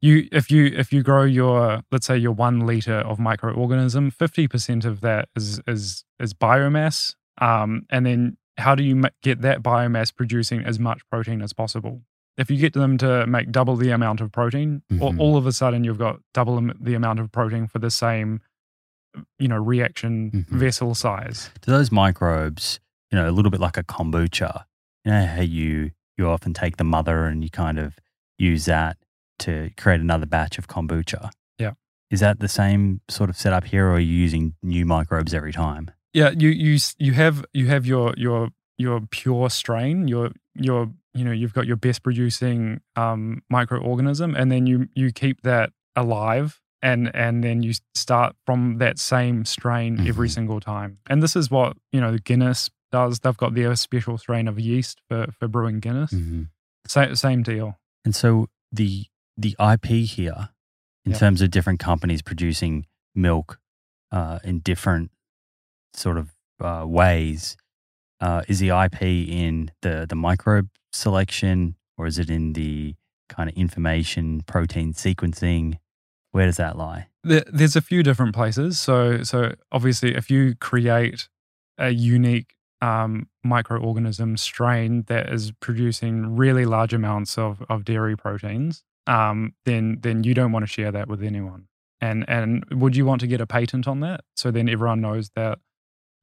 [0.00, 4.48] you if you if you grow your let's say your one liter of microorganism, fifty
[4.48, 9.62] percent of that is is is biomass, um, and then how do you get that
[9.62, 12.02] biomass producing as much protein as possible?
[12.36, 15.20] If you get them to make double the amount of protein, all, Mhm.
[15.20, 18.40] all of a sudden you've got double the amount of protein for the same,
[19.38, 20.58] you know, reaction Mhm.
[20.58, 21.50] vessel size.
[21.60, 22.80] Do those microbes,
[23.10, 24.64] you know, a little bit like a kombucha,
[25.04, 27.98] you know how you you often take the mother and you kind of
[28.40, 28.96] use that
[29.40, 31.30] to create another batch of kombucha.
[31.58, 31.72] Yeah.
[32.10, 35.52] Is that the same sort of setup here, or are you using new microbes every
[35.52, 35.90] time?
[36.12, 38.48] Yeah, you you you have you have your your
[38.78, 44.50] your pure strain, your your you know you've got your best producing um, microorganism, and
[44.50, 50.06] then you you keep that alive, and and then you start from that same strain
[50.08, 50.32] every Mhm.
[50.34, 50.98] single time.
[51.08, 53.20] And this is what you know Guinness does.
[53.20, 56.12] They've got their special strain of yeast for for brewing Guinness.
[56.12, 56.42] Mm-hmm.
[56.88, 57.78] Same same deal.
[58.04, 59.06] And so the
[59.36, 60.50] the IP here,
[61.04, 61.18] in Yeah.
[61.18, 63.58] terms of different companies producing milk
[64.12, 65.10] uh, in different
[65.94, 67.56] sort of uh, ways,
[68.20, 72.94] uh, is the IP in the the microbe selection, or is it in the
[73.28, 75.76] kind of information protein sequencing?
[76.32, 77.08] Where does that lie?
[77.24, 78.78] There, there's a few different places.
[78.78, 81.28] So, so obviously, if you create
[81.76, 88.82] a unique um, microorganism strain that is producing really large amounts of, of dairy proteins,
[89.06, 91.66] um, then then you don't want to share that with anyone.
[92.00, 94.20] And and would you want to get a patent on that?
[94.34, 95.58] So then everyone knows that,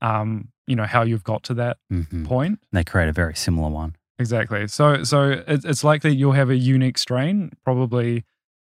[0.02, 2.26] um, you know, how you've got to that Mm-hmm.
[2.26, 2.60] point.
[2.72, 3.96] They create a very similar one.
[4.20, 4.68] Exactly.
[4.68, 8.26] So so it's likely you'll have a unique strain, probably,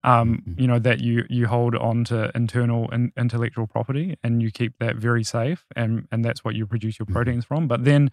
[0.03, 0.59] um, Mhm.
[0.59, 4.77] you know, that you you hold on to internal and intellectual property, and you keep
[4.79, 7.13] that very safe, and and that's what you produce your Mhm.
[7.13, 7.67] proteins from.
[7.67, 8.11] But then,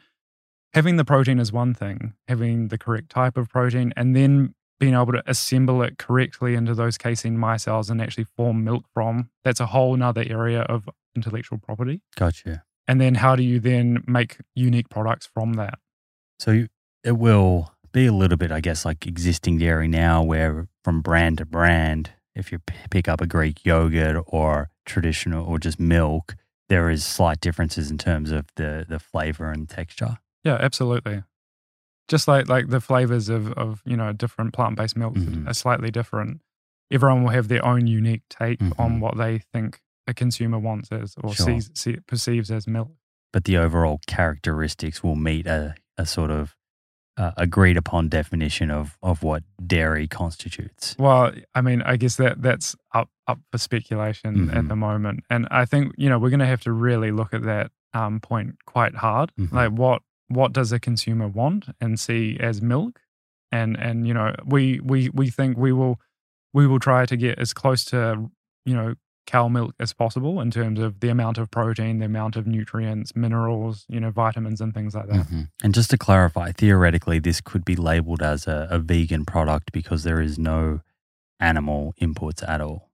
[0.74, 4.92] having the protein is one thing, having the correct type of protein, and then being
[4.94, 9.58] able to assemble it correctly into those casein micelles and actually form milk from, that's
[9.60, 12.02] a whole nother area of intellectual property.
[12.14, 12.62] Gotcha.
[12.86, 15.78] And then how do you then make unique products from that?
[16.38, 16.68] So you,
[17.02, 21.38] it will be a little bit, I guess, like existing dairy now, where from brand
[21.38, 26.36] to brand, if you p- pick up a Greek yogurt or traditional or just milk,
[26.68, 30.18] there is slight differences in terms of the the flavor and texture.
[30.44, 31.24] Yeah, absolutely.
[32.06, 35.48] Just like like the flavors of of you know different plant based milks Mhm.
[35.48, 36.40] are slightly different.
[36.92, 38.78] Everyone will have their own unique take Mhm.
[38.78, 41.46] on what they think a consumer wants as or Sure.
[41.46, 42.92] sees see, perceives as milk.
[43.32, 46.55] but the overall characteristics will meet a, a sort of
[47.16, 50.94] uh, agreed upon definition of, of what dairy constitutes.
[50.98, 54.54] Well, I mean, I guess that that's up up for speculation Mhm.
[54.56, 57.32] at the moment, and I think you know we're going to have to really look
[57.34, 59.32] at that um, point quite hard.
[59.38, 59.52] Mhm.
[59.52, 63.00] Like, what what does a consumer want and see as milk,
[63.50, 65.98] and and you know we we we think we will
[66.52, 68.30] we will try to get as close to
[68.64, 68.94] you know
[69.26, 73.14] cow milk as possible in terms of the amount of protein, the amount of nutrients,
[73.16, 75.26] minerals, you know, vitamins and things like that.
[75.26, 75.48] Mhm.
[75.62, 80.04] And just to clarify, theoretically, this could be labeled as a, a vegan product because
[80.04, 80.80] there is no
[81.40, 82.90] animal inputs at all.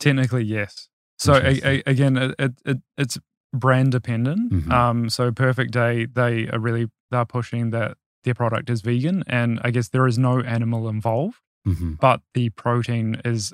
[0.00, 0.88] Technically, yes.
[1.18, 3.18] So a, a, again, it, it, it it's
[3.52, 4.52] brand dependent.
[4.52, 4.72] Mhm.
[4.72, 9.60] Um, so Perfect Day, they are really they're pushing that their product is vegan, and
[9.62, 13.52] I guess there is no animal involved, hmm but the protein is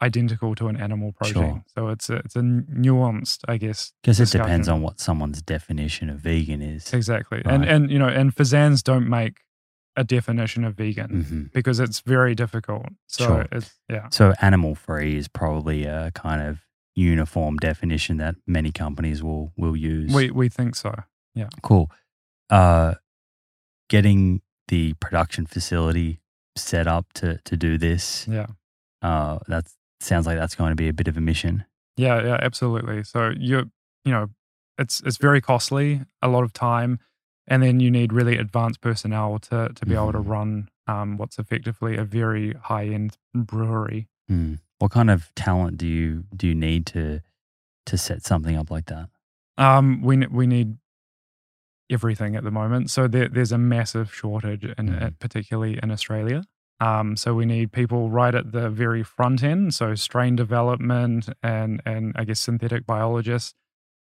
[0.00, 1.34] identical to an animal protein.
[1.34, 1.64] Sure.
[1.74, 3.92] So it's a, it's a nuanced, I guess.
[4.02, 6.92] Because it depends on what someone's definition of vegan is.
[6.92, 7.68] Exactly, and Right.
[7.68, 9.40] and you know, and FSANZ don't make
[9.96, 12.86] a definition of vegan hmm because it's very difficult.
[13.08, 13.46] So Sure.
[13.50, 14.08] it's yeah.
[14.10, 16.60] So animal free is probably a kind of
[16.94, 20.12] uniform definition that many companies will will use.
[20.14, 20.94] We we think so.
[21.34, 21.48] Yeah.
[21.62, 21.90] Cool.
[22.50, 22.94] Uh,
[23.88, 26.20] getting the production facility
[26.56, 28.26] set up to to do this.
[28.28, 28.46] Yeah.
[29.02, 29.66] Uh, that
[30.00, 31.64] sounds like that's going to be a bit of a mission.
[31.96, 33.02] Yeah, yeah, absolutely.
[33.04, 33.64] So you're,
[34.04, 34.28] you know,
[34.78, 37.00] it's it's very costly, a lot of time,
[37.46, 40.28] and then you need really advanced personnel to to be able to Mhm.
[40.28, 44.08] run um, what's effectively a very high end brewery.
[44.28, 44.54] Hmm.
[44.78, 47.20] What kind of talent do you do you need to
[47.86, 49.08] to set something up like that?
[49.56, 50.78] Um, we we need
[51.90, 52.90] everything at the moment.
[52.90, 55.02] So there, there's a massive shortage, in, Mhm.
[55.02, 56.44] uh, particularly in Australia.
[56.80, 61.82] Um, so we need people right at the very front end, so strain development and
[61.84, 63.54] and I guess synthetic biologists,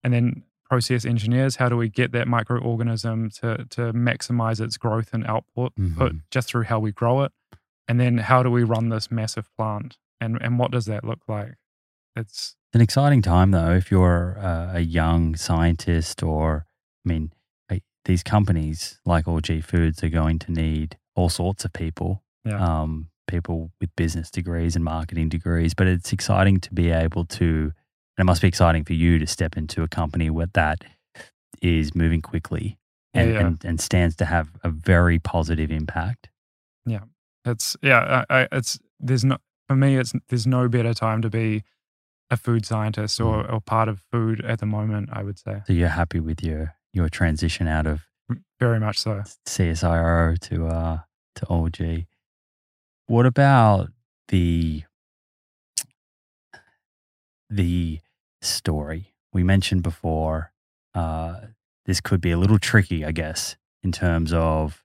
[0.03, 1.57] and then process engineers.
[1.57, 6.21] How do we get that microorganism to to maximize its growth and output put Mhm.
[6.31, 7.31] just through how we grow it?
[7.87, 9.97] And then how do we run this massive plant?
[10.19, 11.55] And and what does that look like?
[12.15, 16.65] It's an exciting time, though, if you're uh, a young scientist, or
[17.05, 17.31] I mean,
[18.05, 22.81] these companies like All G Foods are going to need all sorts of people, Yeah.
[22.81, 25.73] um, people with business degrees and marketing degrees.
[25.73, 27.73] But it's exciting to be able to, and
[28.19, 30.83] it must be exciting for you to step into a company with that
[31.61, 32.77] is moving quickly
[33.13, 33.39] Yeah, and, yeah.
[33.39, 36.29] and, and stands to have a very positive impact.
[36.85, 37.01] Yeah.
[37.45, 39.37] It's yeah, I, I, it's there's no
[39.67, 39.97] for me.
[39.97, 41.63] It's there's no better time to be
[42.29, 45.09] a food scientist or, or part of food at the moment.
[45.11, 48.01] I would say So you're happy with your your transition out of
[48.59, 49.23] very much so.
[49.45, 50.99] CSIRO to uh
[51.35, 52.07] to All G.
[53.07, 53.89] What about
[54.29, 54.83] the
[57.49, 57.99] the
[58.41, 60.51] story we mentioned before?
[60.95, 61.41] Uh,
[61.85, 64.83] this could be a little tricky, I guess, in terms of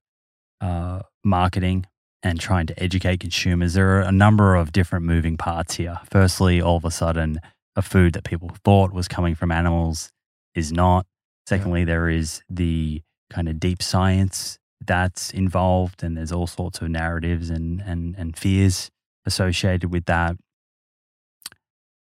[0.61, 1.87] uh, marketing
[2.23, 3.75] and trying to educate consumers.
[3.75, 6.01] There are a number of different moving parts here.
[6.11, 7.41] Firstly, all of a sudden,
[7.77, 10.11] a food that people thought was coming from animals
[10.55, 11.07] is not.
[11.47, 16.89] Secondly, there is the kind of deep science that's involved, and there's all sorts of
[16.89, 18.91] narratives and, and, and fears
[19.27, 20.37] associated with that.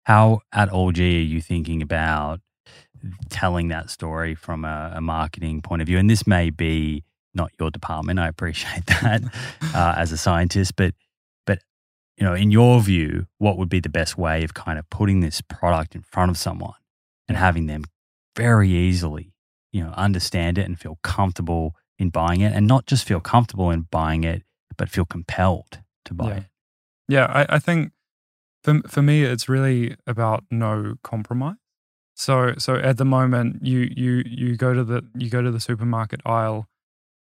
[0.05, 2.39] How at All G are you thinking about
[3.29, 5.97] telling that story from a, a marketing point of view?
[5.97, 8.19] And this may be not your department.
[8.19, 9.21] I appreciate that
[9.75, 10.93] uh, as a scientist, but
[11.45, 11.59] but
[12.17, 15.19] you know, in your view, what would be the best way of kind of putting
[15.19, 16.73] this product in front of someone
[17.27, 17.83] and having them
[18.35, 19.33] very easily,
[19.71, 23.71] you know, understand it and feel comfortable in buying it, and not just feel comfortable
[23.71, 24.43] in buying it,
[24.77, 26.37] but feel compelled to buy Yeah.
[26.37, 26.43] it.
[27.09, 27.91] Yeah, I, I think
[28.63, 31.55] for for me, it's really about no compromise.
[32.15, 35.59] So so at the moment, you you you go to the you go to the
[35.59, 36.67] supermarket aisle,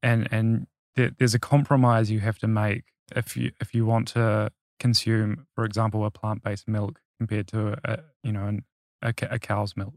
[0.03, 2.85] and and there, there's a compromise you have to make
[3.15, 7.77] if you if you want to consume, for example, a plant based milk compared to
[7.85, 8.65] a you know an,
[9.03, 9.95] a, a cow's milk.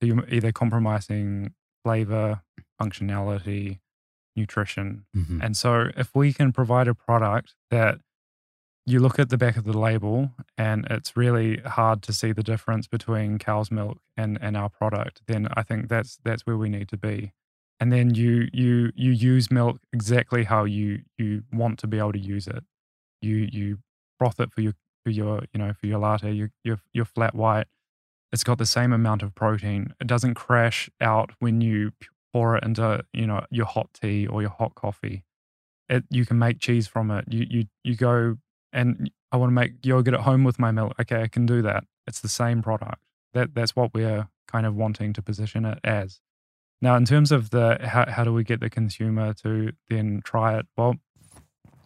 [0.00, 1.54] So you're either compromising
[1.84, 2.42] flavor
[2.80, 3.80] functionality,
[4.36, 5.04] nutrition.
[5.16, 5.42] Mhm.
[5.42, 7.98] And so, if we can provide a product that
[8.86, 12.42] you look at the back of the label and it's really hard to see the
[12.42, 16.68] difference between cow's milk and, and our product, then I think that's that's where we
[16.68, 17.32] need to be.
[17.78, 22.12] And then you you you use milk exactly how you you want to be able
[22.12, 22.64] to use it.
[23.20, 23.78] You you
[24.18, 24.74] froth it for your
[25.04, 27.66] for your you know for your latte, your your your flat white.
[28.32, 29.94] It's got the same amount of protein.
[30.00, 31.92] It doesn't crash out when you
[32.32, 35.24] pour it into you know your hot tea or your hot coffee.
[35.88, 37.24] It you can make cheese from it.
[37.28, 38.36] You you you go
[38.72, 40.94] and I want to make yogurt at home with my milk.
[41.00, 41.84] Okay, I can do that.
[42.06, 43.00] It's the same product.
[43.32, 46.20] That that's what we're kind of wanting to position it as.
[46.82, 50.58] Now, in terms of the how, how do we get the consumer to then try
[50.58, 50.66] it?
[50.76, 50.96] Well,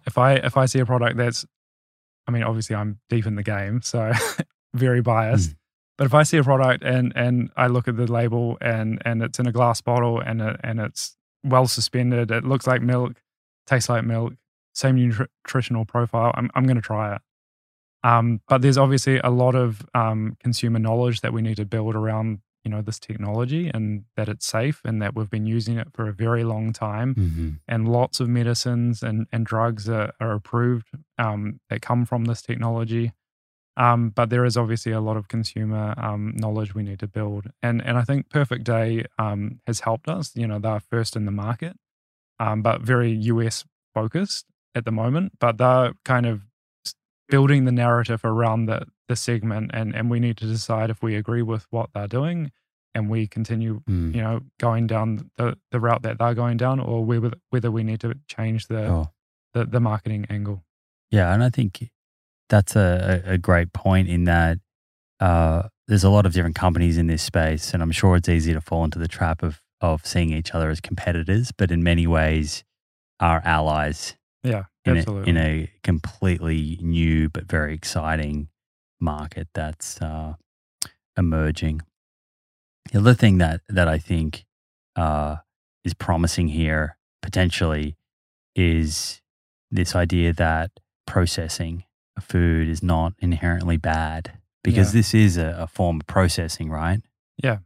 [0.07, 1.45] if I if I see a product that's,
[2.27, 4.13] I mean, obviously I'm deep in the game, so
[4.75, 5.51] very biased.
[5.51, 5.57] Hmm.
[5.97, 9.23] But if I see a product and and I look at the label and and
[9.23, 13.21] it's in a glass bottle and it, and it's well suspended, it looks like milk,
[13.67, 14.33] tastes like milk,
[14.75, 17.23] same nutritional profile, I'm I'm going to try it.
[18.03, 21.95] Um, but there's obviously a lot of um, consumer knowledge that we need to build
[21.95, 25.89] around you know this technology and that it's safe and that we've been using it
[25.93, 27.61] for a very long time Mhm.
[27.69, 30.89] and lots of medicines and, and drugs are, are approved
[31.19, 33.13] um, that come from this technology.
[33.77, 37.49] Um, but there is obviously a lot of consumer um, knowledge we need to build.
[37.63, 40.31] And, and I think Perfect Day um, has helped us.
[40.37, 41.77] You know, they're first in the market,
[42.39, 44.47] um, but very US focused
[44.77, 45.33] at the moment.
[45.41, 46.43] But they're kind of
[47.29, 49.71] building the narrative around the, the segment.
[49.75, 52.53] And, and we need to decide if we agree with what they're doing
[52.95, 54.15] and we continue Mm.
[54.15, 57.83] you know, going down the, the route that they're going down, or whether whether we
[57.83, 59.11] need to change the Sure.
[59.53, 60.63] the, the marketing angle.
[61.11, 61.91] Yeah, and I think
[62.55, 64.59] that's a, a a great point in that
[65.19, 68.53] uh, there's a lot of different companies in this space, and I'm sure it's easy
[68.53, 72.07] to fall into the trap of of seeing each other as competitors, but in many
[72.07, 72.65] ways
[73.21, 75.31] are allies Yeah, in a, absolutely.
[75.31, 78.49] in a completely new but very exciting
[79.01, 80.35] market that's uh,
[81.19, 81.83] emerging.
[82.93, 84.45] The other thing that that I think
[84.97, 85.37] uh,
[85.85, 87.97] is promising here potentially
[88.55, 89.21] is
[89.71, 90.71] this idea that
[91.07, 94.99] processing a food is not inherently bad because Yeah.
[95.01, 97.01] this is a, a form of processing, right?
[97.43, 97.59] Yeah.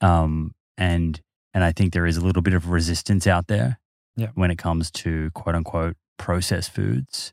[0.00, 1.20] Um, and
[1.54, 3.78] and I think there is a little bit of resistance out there
[4.16, 4.30] Yeah.
[4.34, 7.32] when it comes to quote unquote processed foods.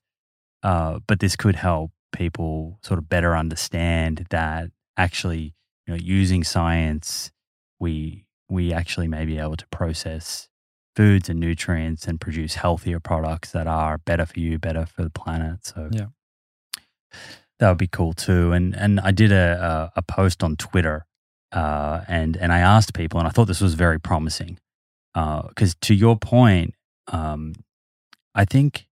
[0.64, 5.56] Uh, but this could help people sort of better understand that actually,
[5.88, 7.32] you know, using science,
[7.80, 10.48] we we actually may be able to process
[10.96, 15.10] foods and nutrients and produce healthier products that are better for you, better for the
[15.10, 15.66] planet.
[15.66, 16.08] So Yeah.
[17.60, 18.52] That would be cool too.
[18.52, 21.06] And and I did a a, a post on Twitter,
[21.52, 24.58] uh, and and I asked people, and I thought this was very promising,
[25.14, 26.74] because to your point,
[27.08, 27.54] um,
[28.34, 28.88] I think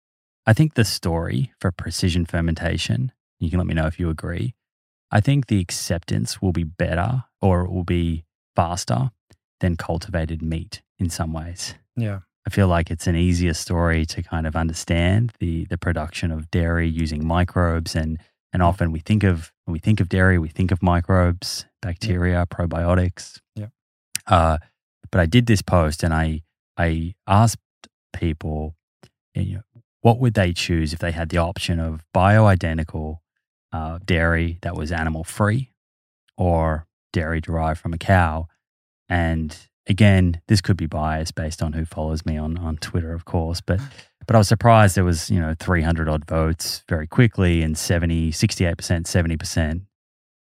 [0.45, 3.11] I think the story for precision fermentation.
[3.39, 4.53] You can let me know if you agree.
[5.11, 8.25] I think the acceptance will be better, or it will be
[8.55, 9.11] faster
[9.59, 11.75] than cultivated meat in some ways.
[11.95, 16.31] yeah, I feel like it's an easier story to kind of understand the the production
[16.31, 18.19] of dairy using microbes and
[18.51, 22.47] and often we think of when we think of dairy, we think of microbes, bacteria,
[22.49, 23.39] probiotics.
[23.55, 23.67] Yeah.
[24.25, 24.57] Uh,
[25.11, 26.41] but I did this post and I
[26.77, 27.59] I asked
[28.13, 28.75] people,
[29.35, 29.61] you know,
[30.01, 33.19] what would they choose if they had the option of bioidentical
[33.71, 35.71] uh, dairy that was animal free,
[36.37, 38.47] or dairy derived from a cow,
[39.07, 43.25] and again, this could be biased based on who follows me on, on Twitter, of
[43.25, 43.81] course, but
[44.27, 48.31] but I was surprised there was, you know, 300 odd votes very quickly and 70,
[48.31, 49.81] 68%, 70%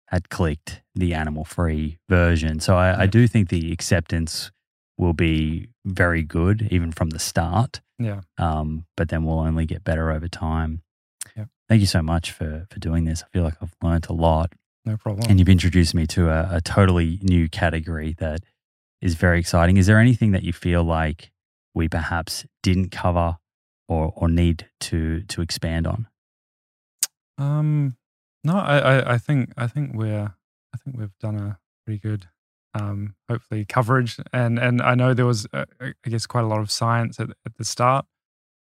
[0.07, 2.59] had clicked the animal free version.
[2.59, 4.51] So I, I do think the acceptance
[4.97, 7.79] will be very good even from the start.
[7.97, 8.21] yeah.
[8.37, 10.81] Um, but then we'll only get better over time.
[11.37, 11.47] Yep.
[11.69, 13.23] Thank you so much for, for doing this.
[13.23, 14.51] I feel like I've learned a lot.
[14.83, 15.29] No problem.
[15.29, 18.41] And you've introduced me to a, a totally new category that
[19.01, 19.77] is very exciting.
[19.77, 21.31] Is there anything that you feel like
[21.73, 23.37] we perhaps didn't cover
[23.87, 26.07] or, or need to to expand on?
[27.37, 27.95] Um,
[28.43, 30.33] no, I, I, I think I think we're
[30.73, 32.27] I think we've done a pretty good,
[32.73, 36.59] um, hopefully coverage, and and I know there was uh, I guess quite a lot
[36.59, 38.05] of science at, at the start,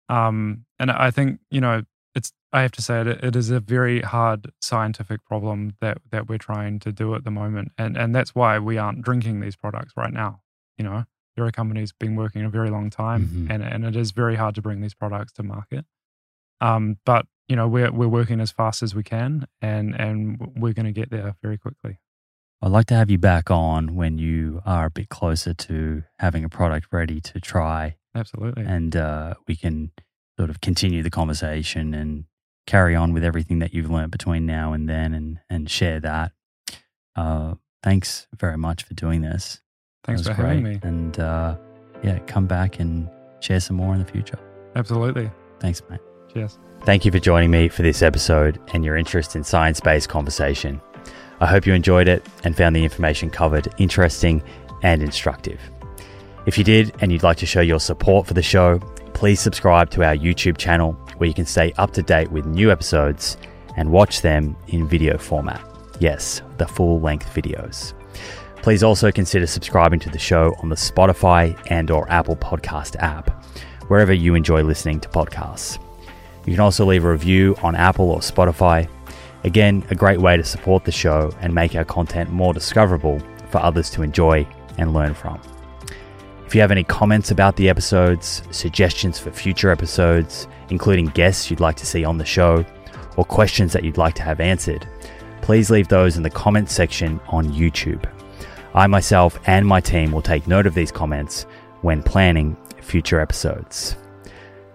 [0.09, 1.83] um, and I think you know
[2.53, 6.37] I have to say it, it is a very hard scientific problem that that we're
[6.37, 9.93] trying to do at the moment, and and that's why we aren't drinking these products
[9.97, 10.41] right now.
[10.77, 11.05] You know,
[11.35, 13.49] there are companies been working a very long time, Mhm.
[13.49, 15.85] and and it is very hard to bring these products to market.
[16.61, 20.73] Um, but you know, we're we're working as fast as we can, and and we're
[20.73, 21.97] going to get there very quickly.
[22.61, 26.45] I'd like to have you back on when you are a bit closer to having
[26.45, 28.63] a product ready to try, Absolutely.
[28.63, 29.91] and uh, we can
[30.39, 32.23] sort of continue the conversation and
[32.65, 36.31] carry on with everything that you've learned between now and then, and and share that.
[37.15, 39.61] Uh, thanks very much for doing this.
[40.03, 40.79] Thanks for was having me.
[40.83, 41.57] And uh,
[42.03, 43.09] yeah, come back and
[43.39, 44.39] share some more in the future.
[44.75, 45.29] Absolutely.
[45.59, 45.99] Thanks, mate.
[46.33, 46.57] Cheers.
[46.81, 50.81] Thank you for joining me for this episode and your interest in science based conversation.
[51.39, 54.43] I hope you enjoyed it and found the information covered interesting
[54.81, 55.59] and instructive.
[56.45, 58.79] If you did and you'd like to show your support for the show,
[59.13, 60.93] please subscribe to our YouTube channel
[61.23, 63.37] where you can stay up to date with new episodes
[63.77, 65.65] and watch them in video format.
[66.01, 67.93] Yes, the full length videos.
[68.57, 73.29] Please also consider subscribing to the show on the Spotify and or Apple Podcast app,
[73.87, 75.81] wherever you enjoy listening to podcasts.
[76.45, 78.89] You can also leave a review on Apple or Spotify.
[79.45, 83.59] Again, a great way to support the show and make our content more discoverable for
[83.59, 84.45] others to enjoy
[84.77, 85.39] and learn from.
[86.53, 91.59] If you have any comments about the episodes, suggestions for future episodes, including guests you'd
[91.59, 92.63] like to see on the show,
[93.17, 94.87] or questions that you'd like to have answered,
[95.41, 98.07] please leave those in the comments section on YouTube.
[98.75, 101.47] I myself and my team will take note of these comments
[101.81, 103.97] when planning future episodes.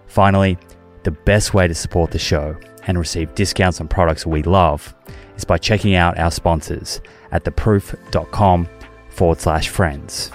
[0.09, 0.59] Finally,
[1.05, 2.57] the best way to support the show
[2.89, 4.97] and receive discounts on products we love
[5.37, 7.01] is by checking out our sponsors
[7.31, 8.69] at theproof.com
[9.11, 10.33] forward slash friends.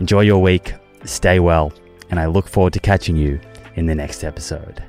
[0.00, 0.72] Enjoy your week,
[1.04, 1.74] stay well,
[2.10, 3.38] and I look forward to catching you
[3.76, 4.82] in the next episode.